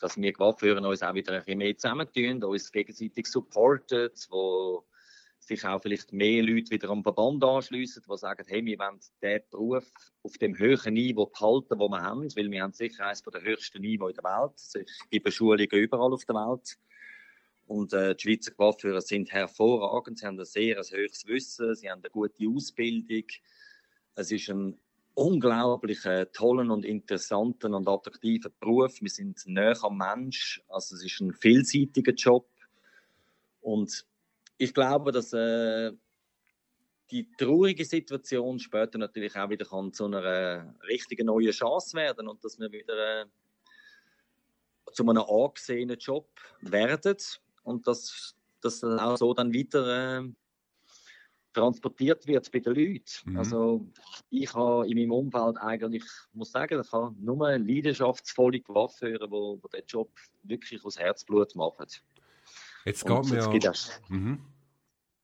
dass 0.00 0.18
wir 0.18 0.32
Coiffeuren 0.34 0.84
uns 0.84 1.02
auch 1.02 1.14
wieder 1.14 1.32
ein 1.32 1.38
bisschen 1.40 1.58
mehr 1.58 1.76
zusammentun, 1.76 2.44
uns 2.44 2.70
gegenseitig 2.70 3.26
supporten, 3.26 4.10
wo 4.28 4.84
sich 5.48 5.64
auch 5.64 5.82
vielleicht 5.82 6.12
mehr 6.12 6.42
Leute 6.42 6.70
wieder 6.70 6.90
am 6.90 7.02
Verband 7.02 7.42
anschliessen, 7.42 8.02
die 8.08 8.16
sagen, 8.16 8.44
hey, 8.46 8.64
wir 8.64 8.78
wollen 8.78 9.00
diesen 9.22 9.40
Beruf 9.50 9.92
auf 10.22 10.38
dem 10.38 10.56
höheren 10.56 10.94
Niveau 10.94 11.26
behalten, 11.26 11.78
wo 11.78 11.88
wir 11.88 12.02
haben, 12.02 12.24
weil 12.36 12.50
wir 12.50 12.62
haben 12.62 12.72
sicher 12.72 13.06
eines 13.06 13.22
der 13.22 13.42
höchsten 13.42 13.80
Niveau 13.80 14.08
in 14.08 14.14
der 14.14 14.24
Welt. 14.24 14.52
Es 14.56 14.74
gibt 15.10 15.32
Schulungen 15.32 15.68
überall 15.70 16.12
auf 16.12 16.24
der 16.24 16.36
Welt. 16.36 16.78
Und 17.66 17.92
äh, 17.92 18.14
die 18.14 18.22
Schweizer 18.22 18.52
Coiffeure 18.52 19.00
sind 19.02 19.30
hervorragend. 19.30 20.18
Sie 20.18 20.26
haben 20.26 20.38
ein 20.38 20.44
sehr 20.46 20.78
ein 20.78 20.84
hohes 20.84 21.26
Wissen, 21.26 21.74
sie 21.74 21.90
haben 21.90 22.02
eine 22.02 22.10
gute 22.10 22.48
Ausbildung. 22.48 23.24
Es 24.14 24.30
ist 24.30 24.48
ein 24.48 24.78
unglaublich 25.14 26.04
äh, 26.04 26.26
toller 26.26 26.72
und 26.72 26.84
interessanter 26.84 27.70
und 27.70 27.88
attraktiver 27.88 28.50
Beruf. 28.60 29.00
Wir 29.00 29.10
sind 29.10 29.42
näher 29.46 29.76
am 29.82 29.98
Mensch. 29.98 30.62
Also 30.68 30.94
es 30.94 31.04
ist 31.04 31.20
ein 31.20 31.34
vielseitiger 31.34 32.12
Job. 32.12 32.48
Und 33.60 34.06
ich 34.58 34.74
glaube, 34.74 35.12
dass 35.12 35.32
äh, 35.32 35.92
die 37.10 37.30
traurige 37.38 37.84
Situation 37.84 38.58
später 38.58 38.98
natürlich 38.98 39.34
auch 39.36 39.48
wieder 39.48 39.64
kann 39.64 39.92
zu 39.92 40.06
einer 40.06 40.74
richtigen 40.86 41.26
neuen 41.26 41.52
Chance 41.52 41.96
werden 41.96 42.28
und 42.28 42.44
dass 42.44 42.58
wir 42.58 42.70
wieder 42.70 43.22
äh, 43.22 43.26
zu 44.92 45.08
einem 45.08 45.22
angesehenen 45.22 45.98
Job 45.98 46.28
werden 46.60 47.16
und 47.62 47.86
dass 47.86 48.34
das 48.60 48.82
auch 48.82 49.16
so 49.16 49.32
dann 49.32 49.54
weiter 49.54 50.20
äh, 50.20 50.28
transportiert 51.52 52.26
wird 52.26 52.50
bei 52.52 52.58
den 52.58 52.74
Leuten. 52.74 53.04
Mhm. 53.30 53.38
Also 53.38 53.86
ich 54.30 54.52
habe 54.54 54.88
in 54.88 54.98
meinem 54.98 55.12
Umfeld 55.12 55.56
eigentlich, 55.58 56.04
muss 56.32 56.52
sagen, 56.52 56.80
ich 56.80 56.92
habe 56.92 57.14
nur 57.18 57.58
leidenschaftvolle 57.58 58.60
Coiffeure, 58.60 59.28
die, 59.28 59.60
die 59.62 59.76
den 59.76 59.86
Job 59.86 60.10
wirklich 60.42 60.84
aus 60.84 60.98
Herzblut 60.98 61.54
machen. 61.54 61.86
Jetzt 62.88 63.04
Und 63.08 63.22
geht 63.22 63.32
mir 63.32 63.38
es 63.38 63.44
ja... 63.46 63.50
gibt 63.52 63.68
auch- 63.68 64.10
Mhm. 64.10 64.38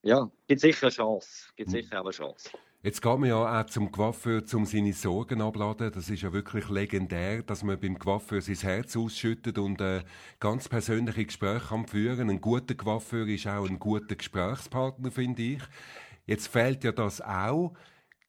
ja, 0.03 0.31
gibt 0.47 0.61
sicher 0.61 0.87
eine 0.87 0.93
Chance. 0.93 1.29
Gibt 1.57 1.71
sicher 1.71 2.01
auch 2.01 2.05
eine 2.05 2.11
Chance. 2.13 2.51
Jetzt 2.83 3.01
geht 3.01 3.19
man 3.19 3.29
ja 3.31 3.61
auch 3.61 3.65
zum 3.67 3.91
Coiffeur, 3.91 4.43
um 4.53 4.67
seine 4.67 4.93
Sorgen 4.93 5.41
abzuladen. 5.41 5.91
Das 5.91 6.11
ist 6.11 6.21
ja 6.21 6.31
wirklich 6.35 6.69
legendär, 6.69 7.43
dass 7.43 7.63
man 7.63 7.81
beim 7.81 7.99
Coiffeur 7.99 8.43
sein 8.43 8.57
Herz 8.57 8.95
ausschüttet 8.95 9.57
und 9.57 9.81
äh, 9.81 10.03
ganz 10.39 10.69
persönliche 10.69 11.25
Gespräche 11.25 11.69
kann 11.69 11.87
führen. 11.87 12.29
Ein 12.29 12.43
guter 12.43 12.75
Coiffeur 12.75 13.27
ist 13.27 13.47
auch 13.47 13.67
ein 13.67 13.79
guter 13.79 14.15
Gesprächspartner, 14.17 15.11
finde 15.11 15.43
ich. 15.43 15.63
Jetzt 16.27 16.49
fehlt 16.49 16.85
ja 16.85 16.93
das 16.93 17.23
auch. 17.23 17.73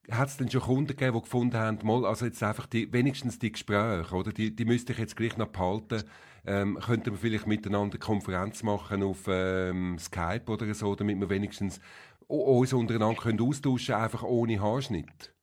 Hat 0.10 0.30
es 0.30 0.38
denn 0.38 0.50
schon 0.50 0.62
Kunden 0.62 0.88
gegeben, 0.88 1.15
die 1.17 1.21
gefunden 1.24 1.58
haben, 1.58 1.80
mal, 1.84 2.06
also 2.06 2.26
jetzt 2.26 2.41
einfach 2.43 2.67
die, 2.67 2.93
wenigstens 2.93 3.39
die 3.39 3.52
Gespräche, 3.52 4.15
oder? 4.15 4.32
Die, 4.32 4.56
die 4.56 4.63
müsste 4.65 4.93
ich 4.93 5.00
jetzt 5.00 5.17
gleich 5.17 5.36
noch 5.36 5.48
behalten. 5.48 6.04
Ähm, 6.47 6.79
könnten 6.79 7.12
wir 7.12 7.17
vielleicht 7.17 7.47
miteinander 7.47 7.97
Konferenz 7.97 8.62
machen 8.62 9.01
auf 9.03 9.25
ähm, 9.27 9.97
Skype 9.97 10.45
oder 10.47 10.71
so, 10.73 10.95
damit 10.95 11.19
wir 11.19 11.29
wenigstens 11.29 11.79
uns 12.27 12.73
untereinander 12.73 13.19
können 13.21 13.41
austauschen 13.41 13.95
einfach 13.95 14.23
ohne 14.23 14.62
Haarschnitt? 14.62 15.34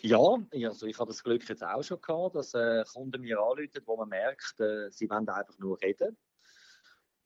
Ja, 0.00 0.20
also 0.64 0.86
ich 0.86 0.98
habe 0.98 1.08
das 1.08 1.24
Glück 1.24 1.48
jetzt 1.48 1.64
auch 1.64 1.82
schon 1.82 2.00
gehabt, 2.00 2.36
dass 2.36 2.54
äh, 2.54 2.84
Kunden 2.92 3.22
mir 3.22 3.40
anrufen, 3.40 3.82
wo 3.84 3.96
man 3.96 4.08
merkt, 4.08 4.60
äh, 4.60 4.90
sie 4.90 5.10
wollen 5.10 5.28
einfach 5.28 5.58
nur 5.58 5.80
reden. 5.82 6.16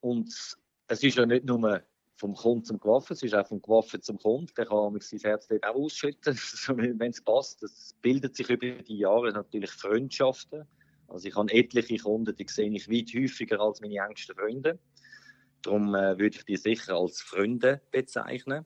Und 0.01 0.57
es 0.87 1.03
ist 1.03 1.17
ja 1.17 1.27
nicht 1.27 1.45
nur 1.45 1.83
vom 2.17 2.35
Kunden 2.35 2.65
zum 2.65 2.79
Gewaffen, 2.79 3.15
es 3.15 3.23
ist 3.23 3.35
auch 3.35 3.47
vom 3.47 3.61
Gewaffen 3.61 4.01
zum 4.01 4.19
Kunden. 4.19 4.53
Der 4.57 4.67
kann 4.67 4.99
sein 5.01 5.21
Herz 5.21 5.49
dort 5.49 5.65
auch 5.67 5.75
ausschütten, 5.75 6.35
wenn 6.99 7.11
es 7.11 7.23
passt. 7.23 7.63
Es 7.63 7.95
bildet 8.01 8.37
sich 8.37 8.49
über 8.49 8.71
die 8.83 8.99
Jahre 8.99 9.33
natürlich 9.33 9.71
Freundschaften. 9.71 10.67
Also 11.13 11.29
ich 11.29 11.37
habe 11.37 11.53
etliche 11.53 11.99
Kunden, 11.99 12.35
die 12.35 12.47
sehe 12.49 12.73
ich 12.73 12.89
weit 12.89 13.13
häufiger 13.15 13.61
als 13.61 13.83
meine 13.83 13.99
engsten 13.99 14.35
Freunde. 14.35 14.79
Darum 15.61 15.95
äh, 15.95 16.19
würde 16.19 16.39
ich 16.39 16.45
die 16.45 16.57
sicher 16.57 16.97
als 16.97 17.21
Freunde 17.21 17.83
bezeichnen. 17.91 18.65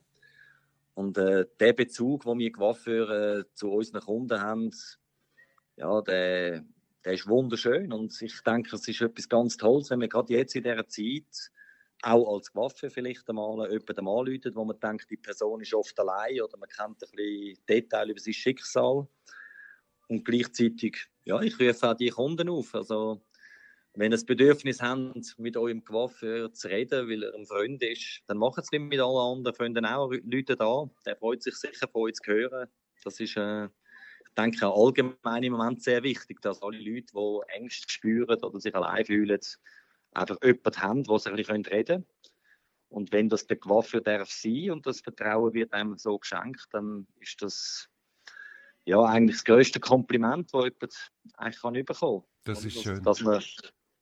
Und 0.93 1.17
äh, 1.17 1.45
der 1.59 1.73
Bezug, 1.73 2.23
den 2.23 2.39
wir 2.39 2.51
Coiffeur 2.51 3.09
äh, 3.09 3.43
zu 3.53 3.71
unseren 3.71 4.01
Kunden 4.01 4.41
haben, 4.41 4.71
ja, 5.75 6.01
der, 6.01 6.63
der 7.03 7.13
ist 7.13 7.27
wunderschön. 7.27 7.91
Und 7.91 8.19
ich 8.21 8.41
denke, 8.41 8.75
es 8.77 8.87
ist 8.87 9.01
etwas 9.01 9.27
ganz 9.27 9.57
Tolles, 9.57 9.89
wenn 9.89 9.99
man 9.99 10.09
gerade 10.09 10.33
jetzt 10.33 10.55
in 10.55 10.63
dieser 10.63 10.87
Zeit 10.87 11.51
auch 12.01 12.33
als 12.33 12.55
Waffe 12.55 12.89
vielleicht 12.89 13.29
einmal 13.29 13.69
jemanden 13.69 14.07
anruft, 14.07 14.55
wo 14.55 14.63
man 14.63 14.79
denkt, 14.79 15.09
die 15.09 15.17
Person 15.17 15.61
ist 15.61 15.73
oft 15.73 15.99
allein 15.99 16.41
oder 16.41 16.57
man 16.57 16.69
kennt 16.69 17.03
ein 17.03 17.11
bisschen 17.11 17.59
Detail 17.67 18.09
über 18.09 18.19
sein 18.19 18.33
Schicksal. 18.33 19.07
Und 20.07 20.23
gleichzeitig, 20.25 21.07
ja, 21.25 21.41
ich 21.41 21.59
rufe 21.59 21.89
auch 21.89 21.93
die 21.95 22.09
Kunden 22.09 22.49
auf. 22.49 22.73
Also, 22.73 23.21
wenn 23.93 24.11
ihr 24.11 24.15
das 24.15 24.25
Bedürfnis 24.25 24.81
habt, 24.81 25.37
mit 25.37 25.57
eurem 25.57 25.83
Coiffeur 25.83 26.53
zu 26.53 26.67
reden, 26.67 27.09
weil 27.09 27.23
er 27.23 27.33
ein 27.33 27.45
Freund 27.45 27.81
ist, 27.83 28.21
dann 28.27 28.37
macht 28.37 28.59
es 28.59 28.71
nicht 28.71 28.81
mit 28.81 28.99
allen 28.99 29.37
anderen 29.37 29.55
Freunden 29.55 29.85
auch. 29.85 30.11
Leute 30.23 30.55
da. 30.55 30.89
Der 31.05 31.17
freut 31.17 31.41
sich 31.41 31.55
sicher 31.55 31.87
von 31.87 32.03
euch 32.03 32.13
zu 32.13 32.31
hören. 32.31 32.69
Das 33.03 33.19
ist, 33.19 33.35
äh, 33.37 33.65
ich 33.65 34.33
denke, 34.37 34.67
allgemein 34.67 35.43
im 35.43 35.53
Moment 35.53 35.81
sehr 35.81 36.03
wichtig, 36.03 36.41
dass 36.41 36.61
alle 36.61 36.77
Leute, 36.77 37.07
die 37.13 37.53
Ängste 37.55 37.89
spüren 37.89 38.41
oder 38.43 38.59
sich 38.59 38.75
allein 38.75 39.05
fühlen, 39.05 39.39
einfach 40.11 40.37
jemanden 40.43 40.81
haben, 40.81 41.07
wo 41.07 41.17
sie 41.17 41.29
ein 41.29 41.35
bisschen 41.35 41.65
reden 41.65 42.03
können. 42.03 42.05
Und 42.89 43.11
wenn 43.11 43.29
das 43.29 43.47
der 43.47 43.57
Coiffeur 43.57 44.01
darf 44.01 44.29
sein 44.29 44.71
und 44.71 44.85
das 44.85 45.01
Vertrauen 45.01 45.53
wird 45.53 45.73
einem 45.73 45.97
so 45.97 46.17
geschenkt, 46.17 46.67
dann 46.71 47.07
ist 47.19 47.41
das 47.41 47.89
ja 48.87 49.03
eigentlich 49.03 49.37
das 49.37 49.45
größte 49.45 49.79
Kompliment, 49.79 50.49
das 50.53 50.63
jemand 50.63 51.11
eigentlich 51.35 51.61
kann 51.61 51.73
bekommen 51.73 52.21
kann. 52.21 52.29
Das 52.45 52.65
ist 52.65 52.81
schön. 52.81 53.03
Dass 53.03 53.21
man 53.21 53.43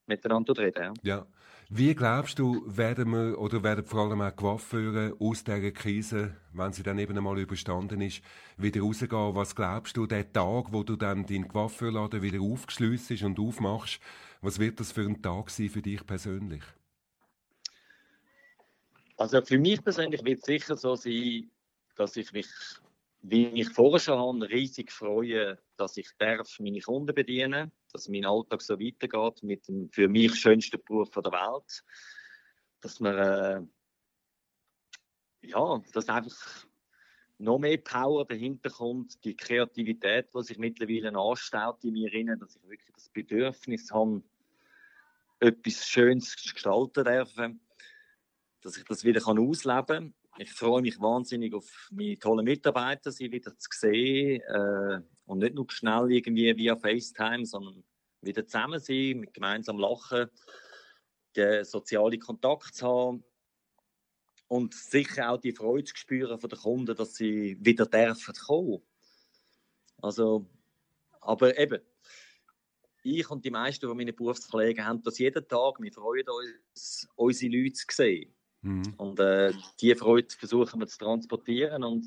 miteinander 0.05 0.57
reden 0.57 0.93
ja. 1.01 1.17
Ja. 1.17 1.27
Wie 1.67 1.95
glaubst 1.95 2.37
du, 2.37 2.61
werden 2.67 3.09
wir 3.09 3.39
oder 3.39 3.63
werden 3.63 3.83
vor 3.83 4.01
allem 4.01 4.21
auch 4.21 4.35
Coiffeure 4.35 5.15
aus 5.19 5.43
dieser 5.43 5.71
Krise, 5.71 6.37
wenn 6.53 6.71
sie 6.71 6.83
dann 6.83 6.99
eben 6.99 7.17
einmal 7.17 7.39
überstanden 7.39 8.01
ist, 8.01 8.21
wieder 8.55 8.81
rausgehen? 8.81 9.35
Was 9.35 9.55
glaubst 9.55 9.97
du, 9.97 10.05
der 10.05 10.31
Tag, 10.31 10.71
wo 10.71 10.83
du 10.83 10.95
dann 10.95 11.25
deinen 11.25 11.47
Coiffeurladen 11.47 12.21
wieder 12.21 12.39
aufgeschliessest 12.39 13.23
und 13.23 13.39
aufmachst, 13.39 13.99
was 14.41 14.59
wird 14.59 14.79
das 14.79 14.91
für 14.91 15.01
ein 15.01 15.23
Tag 15.23 15.49
sein 15.49 15.69
für 15.69 15.81
dich 15.81 16.05
persönlich? 16.05 16.61
Also 19.17 19.41
für 19.41 19.57
mich 19.57 19.83
persönlich 19.83 20.23
wird 20.23 20.39
es 20.41 20.45
sicher 20.45 20.77
so 20.77 20.95
sein, 20.95 21.49
dass 21.95 22.15
ich 22.15 22.31
mich, 22.31 22.47
wie 23.27 23.47
ich 23.47 23.69
vorher 23.69 23.99
schon 23.99 24.19
habe, 24.19 24.49
riesig 24.49 24.91
freue, 24.91 25.57
dass 25.77 25.97
ich 25.97 26.09
darf 26.17 26.59
meine 26.59 26.79
Kunden 26.79 27.13
bedienen 27.15 27.71
dass 27.95 28.09
mein 28.09 28.25
Alltag 28.25 28.61
so 28.61 28.77
weitergeht 28.77 29.41
mit 29.41 29.69
dem 29.69 29.89
für 29.89 30.09
mich 30.09 30.35
schönsten 30.35 30.83
Beruf 30.83 31.11
der 31.11 31.31
Welt. 31.31 31.83
Dass 32.81 32.99
man 32.99 33.17
äh, 33.17 33.61
ja, 35.47 35.81
dass 35.93 36.09
einfach 36.09 36.67
noch 37.37 37.57
mehr 37.57 37.77
Power 37.77 38.25
dahinter 38.25 38.69
kommt, 38.69 39.23
die 39.23 39.35
Kreativität, 39.35 40.27
die 40.35 40.43
sich 40.43 40.57
mittlerweile 40.57 41.17
anstaut 41.17 41.85
in 41.85 41.93
mir 41.93 42.11
rein, 42.11 42.37
dass 42.37 42.57
ich 42.57 42.63
wirklich 42.63 42.91
das 42.93 43.07
Bedürfnis 43.09 43.89
habe, 43.91 44.21
etwas 45.39 45.87
Schönes 45.87 46.35
gestalten 46.35 47.05
dürfen, 47.05 47.61
dass 48.61 48.75
ich 48.75 48.83
das 48.83 49.05
wieder 49.05 49.25
ausleben 49.25 49.85
kann. 49.85 50.13
Ich 50.37 50.51
freue 50.51 50.81
mich 50.81 50.99
wahnsinnig 50.99 51.53
auf 51.53 51.89
meine 51.91 52.19
tollen 52.19 52.43
Mitarbeiter, 52.43 53.09
sie 53.11 53.31
wieder 53.31 53.57
zu 53.57 53.69
sehen 53.71 54.41
äh, 54.41 54.99
und 55.25 55.39
nicht 55.39 55.55
nur 55.55 55.65
schnell 55.69 56.11
irgendwie 56.11 56.55
via 56.57 56.75
FaceTime, 56.75 57.45
sondern 57.45 57.83
wieder 58.21 58.45
zusammen 58.45 58.79
sein, 58.81 59.19
mit 59.19 59.33
gemeinsam 59.33 59.79
lachen, 59.79 60.29
den 61.37 61.63
sozialen 61.63 62.19
Kontakt 62.19 62.75
zu 62.75 62.85
haben 62.85 63.23
und 64.47 64.73
sicher 64.73 65.31
auch 65.31 65.39
die 65.39 65.53
Freude 65.53 65.85
zu 65.85 65.95
spüren 65.95 66.39
von 66.39 66.49
den 66.49 66.59
Kunden, 66.59 66.95
dass 66.95 67.15
sie 67.15 67.57
wieder 67.61 67.85
dürfen 67.85 68.33
kommen. 68.35 68.81
Also, 70.01 70.45
aber 71.21 71.57
eben, 71.57 71.81
ich 73.03 73.29
und 73.29 73.45
die 73.45 73.51
meisten 73.51 73.87
von 73.87 73.95
meinen 73.95 74.15
Berufskollegen 74.15 74.85
haben 74.85 75.01
das 75.01 75.19
jeden 75.19 75.47
Tag. 75.47 75.79
Wir 75.79 75.93
freuen 75.93 76.25
uns, 76.27 77.07
unsere 77.15 77.55
Leute 77.55 77.73
zu 77.73 77.85
sehen. 77.89 78.35
Mhm. 78.65 78.95
Und 78.97 79.19
äh, 79.19 79.53
diese 79.79 79.95
Freude 79.95 80.35
versuchen 80.35 80.79
wir 80.79 80.87
zu 80.87 80.97
transportieren 80.97 81.83
und 81.83 82.03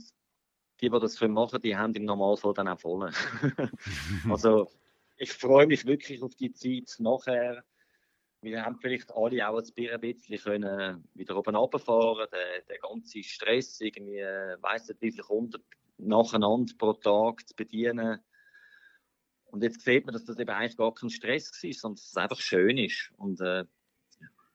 die, 0.80 0.90
die 0.90 0.98
das 0.98 1.20
machen, 1.20 1.62
die 1.62 1.76
haben 1.76 1.94
im 1.94 2.04
Normalfall 2.04 2.52
dann 2.52 2.66
auch 2.66 2.80
voll. 2.80 3.12
also 4.28 4.68
ich 5.16 5.32
freue 5.32 5.68
mich 5.68 5.86
wirklich 5.86 6.20
auf 6.20 6.34
die 6.34 6.52
Zeit 6.52 6.96
nachher. 6.98 7.62
Wir 8.42 8.64
haben 8.64 8.76
vielleicht 8.80 9.12
alle 9.12 9.48
auch 9.48 9.62
ein 9.62 10.00
bisschen 10.00 10.38
können 10.40 11.08
wieder 11.14 11.36
oben 11.36 11.54
runterfahren, 11.54 12.26
den, 12.32 12.66
den 12.68 12.80
ganzen 12.82 13.22
Stress, 13.22 13.80
irgendwie, 13.80 14.18
weiss 14.60 14.88
nicht 14.88 15.00
wie 15.00 15.12
viele 15.12 15.22
Kunden 15.22 15.62
nacheinander 15.98 16.74
pro 16.76 16.92
Tag 16.92 17.46
zu 17.46 17.54
bedienen. 17.54 18.18
Und 19.46 19.62
jetzt 19.62 19.82
sieht 19.82 20.06
man, 20.06 20.12
dass 20.12 20.24
das 20.24 20.38
eben 20.38 20.50
eigentlich 20.50 20.76
gar 20.76 20.92
kein 20.92 21.10
Stress 21.10 21.52
war, 21.52 21.72
sondern 21.72 21.96
dass 21.96 22.08
es 22.08 22.16
einfach 22.16 22.40
schön 22.40 22.78
ist. 22.78 23.12
Und 23.16 23.40
äh, 23.40 23.64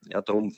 ja, 0.08 0.20
darum, 0.20 0.54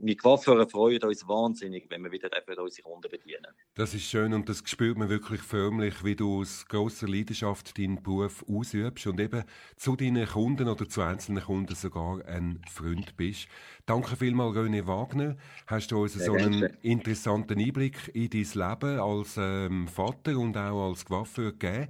wir 0.00 0.16
Coiffeure 0.16 0.68
freuen 0.68 1.02
uns 1.02 1.26
wahnsinnig, 1.26 1.86
wenn 1.90 2.04
wir 2.04 2.12
wieder 2.12 2.30
unsere 2.62 2.82
Kunden 2.82 3.10
bedienen. 3.10 3.46
Das 3.74 3.94
ist 3.94 4.04
schön 4.04 4.32
und 4.32 4.48
das 4.48 4.62
spürt 4.64 4.96
man 4.96 5.08
wirklich 5.08 5.40
förmlich, 5.40 6.04
wie 6.04 6.14
du 6.14 6.40
aus 6.40 6.66
grosser 6.68 7.08
Leidenschaft 7.08 7.76
deinen 7.76 8.00
Beruf 8.00 8.44
ausübst 8.48 9.08
und 9.08 9.18
eben 9.20 9.42
zu 9.76 9.96
deinen 9.96 10.26
Kunden 10.26 10.68
oder 10.68 10.88
zu 10.88 11.02
einzelnen 11.02 11.42
Kunden 11.42 11.74
sogar 11.74 12.24
ein 12.26 12.62
Freund 12.70 13.16
bist. 13.16 13.48
Danke 13.86 14.14
vielmals, 14.14 14.56
René 14.56 14.86
Wagner. 14.86 15.36
Hast 15.66 15.90
du 15.90 16.02
uns 16.02 16.14
Sehr 16.14 16.26
so 16.26 16.34
einen 16.34 16.60
gerne. 16.60 16.78
interessanten 16.82 17.58
Einblick 17.58 17.96
in 18.14 18.30
dein 18.30 18.42
Leben 18.42 19.00
als 19.00 19.36
ähm, 19.36 19.88
Vater 19.88 20.38
und 20.38 20.56
auch 20.56 20.90
als 20.90 21.04
Coiffeur 21.04 21.52
gegeben. 21.52 21.88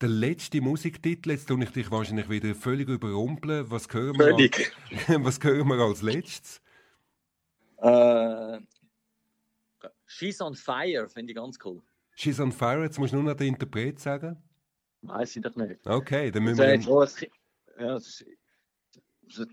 Der 0.00 0.08
letzte 0.08 0.60
Musiktitel, 0.60 1.30
jetzt 1.30 1.46
tue 1.46 1.62
ich 1.62 1.70
dich 1.70 1.90
wahrscheinlich 1.90 2.28
wieder 2.28 2.52
völlig 2.56 2.88
überrumpeln. 2.88 3.70
Was 3.70 3.86
hören 3.92 4.18
wir, 4.18 4.34
Völlig. 4.34 4.72
Als, 5.06 5.08
was 5.24 5.38
hören 5.42 5.68
wir 5.68 5.78
als 5.78 6.02
letztes? 6.02 6.63
Äh, 7.78 8.60
She's 10.06 10.40
on 10.40 10.54
Fire 10.54 11.08
finde 11.08 11.32
ich 11.32 11.36
ganz 11.36 11.58
cool. 11.64 11.82
She's 12.14 12.38
on 12.40 12.52
Fire, 12.52 12.82
jetzt 12.82 12.98
musst 12.98 13.12
du 13.12 13.16
nur 13.16 13.30
noch 13.32 13.36
den 13.36 13.48
Interpret 13.48 13.98
sagen. 13.98 14.36
Weiß 15.02 15.36
ich 15.36 15.42
doch 15.42 15.54
nicht. 15.56 15.84
Okay, 15.86 16.30
dann 16.30 16.44
müssen 16.44 16.56
So, 16.56 16.62
wir... 16.62 16.74
jetzt, 16.74 16.86
wo 16.86 17.02
es, 17.02 17.20
ja, 17.78 17.94
es- 17.96 18.24
so, 19.28 19.44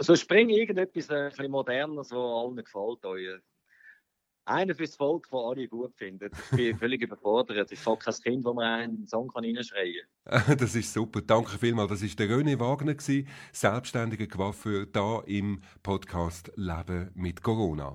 so 0.00 0.14
spring 0.16 0.50
irgendetwas 0.50 1.08
äh, 1.10 1.14
ein 1.24 1.30
bisschen 1.30 1.50
modernes, 1.50 2.10
was 2.10 2.16
allen 2.16 2.56
gefällt. 2.56 3.04
Euch. 3.04 3.40
Einer 4.46 4.74
fürs 4.74 4.96
Volk, 4.96 5.28
das 5.30 5.40
alle 5.40 5.66
gut 5.68 5.94
finden. 5.96 6.30
Ich 6.50 6.56
bin 6.56 6.76
völlig 6.78 7.02
überfordert. 7.02 7.72
Ich 7.72 7.86
habe 7.86 7.98
kein 7.98 8.14
Kind, 8.14 8.44
wo 8.44 8.52
man 8.52 8.64
einen 8.64 9.06
Song 9.06 9.28
kann 9.28 9.44
reinschreien 9.44 10.02
Das 10.58 10.74
ist 10.74 10.92
super. 10.92 11.22
Danke 11.22 11.58
vielmals. 11.58 11.90
Das 11.90 12.02
ist 12.02 12.18
der 12.18 12.28
René 12.28 12.58
Wagner, 12.58 12.94
selbstständiger 13.52 14.26
Coiffeur, 14.26 14.86
da 14.86 15.20
im 15.26 15.60
Podcast 15.82 16.52
Leben 16.56 17.10
mit 17.14 17.42
Corona. 17.42 17.94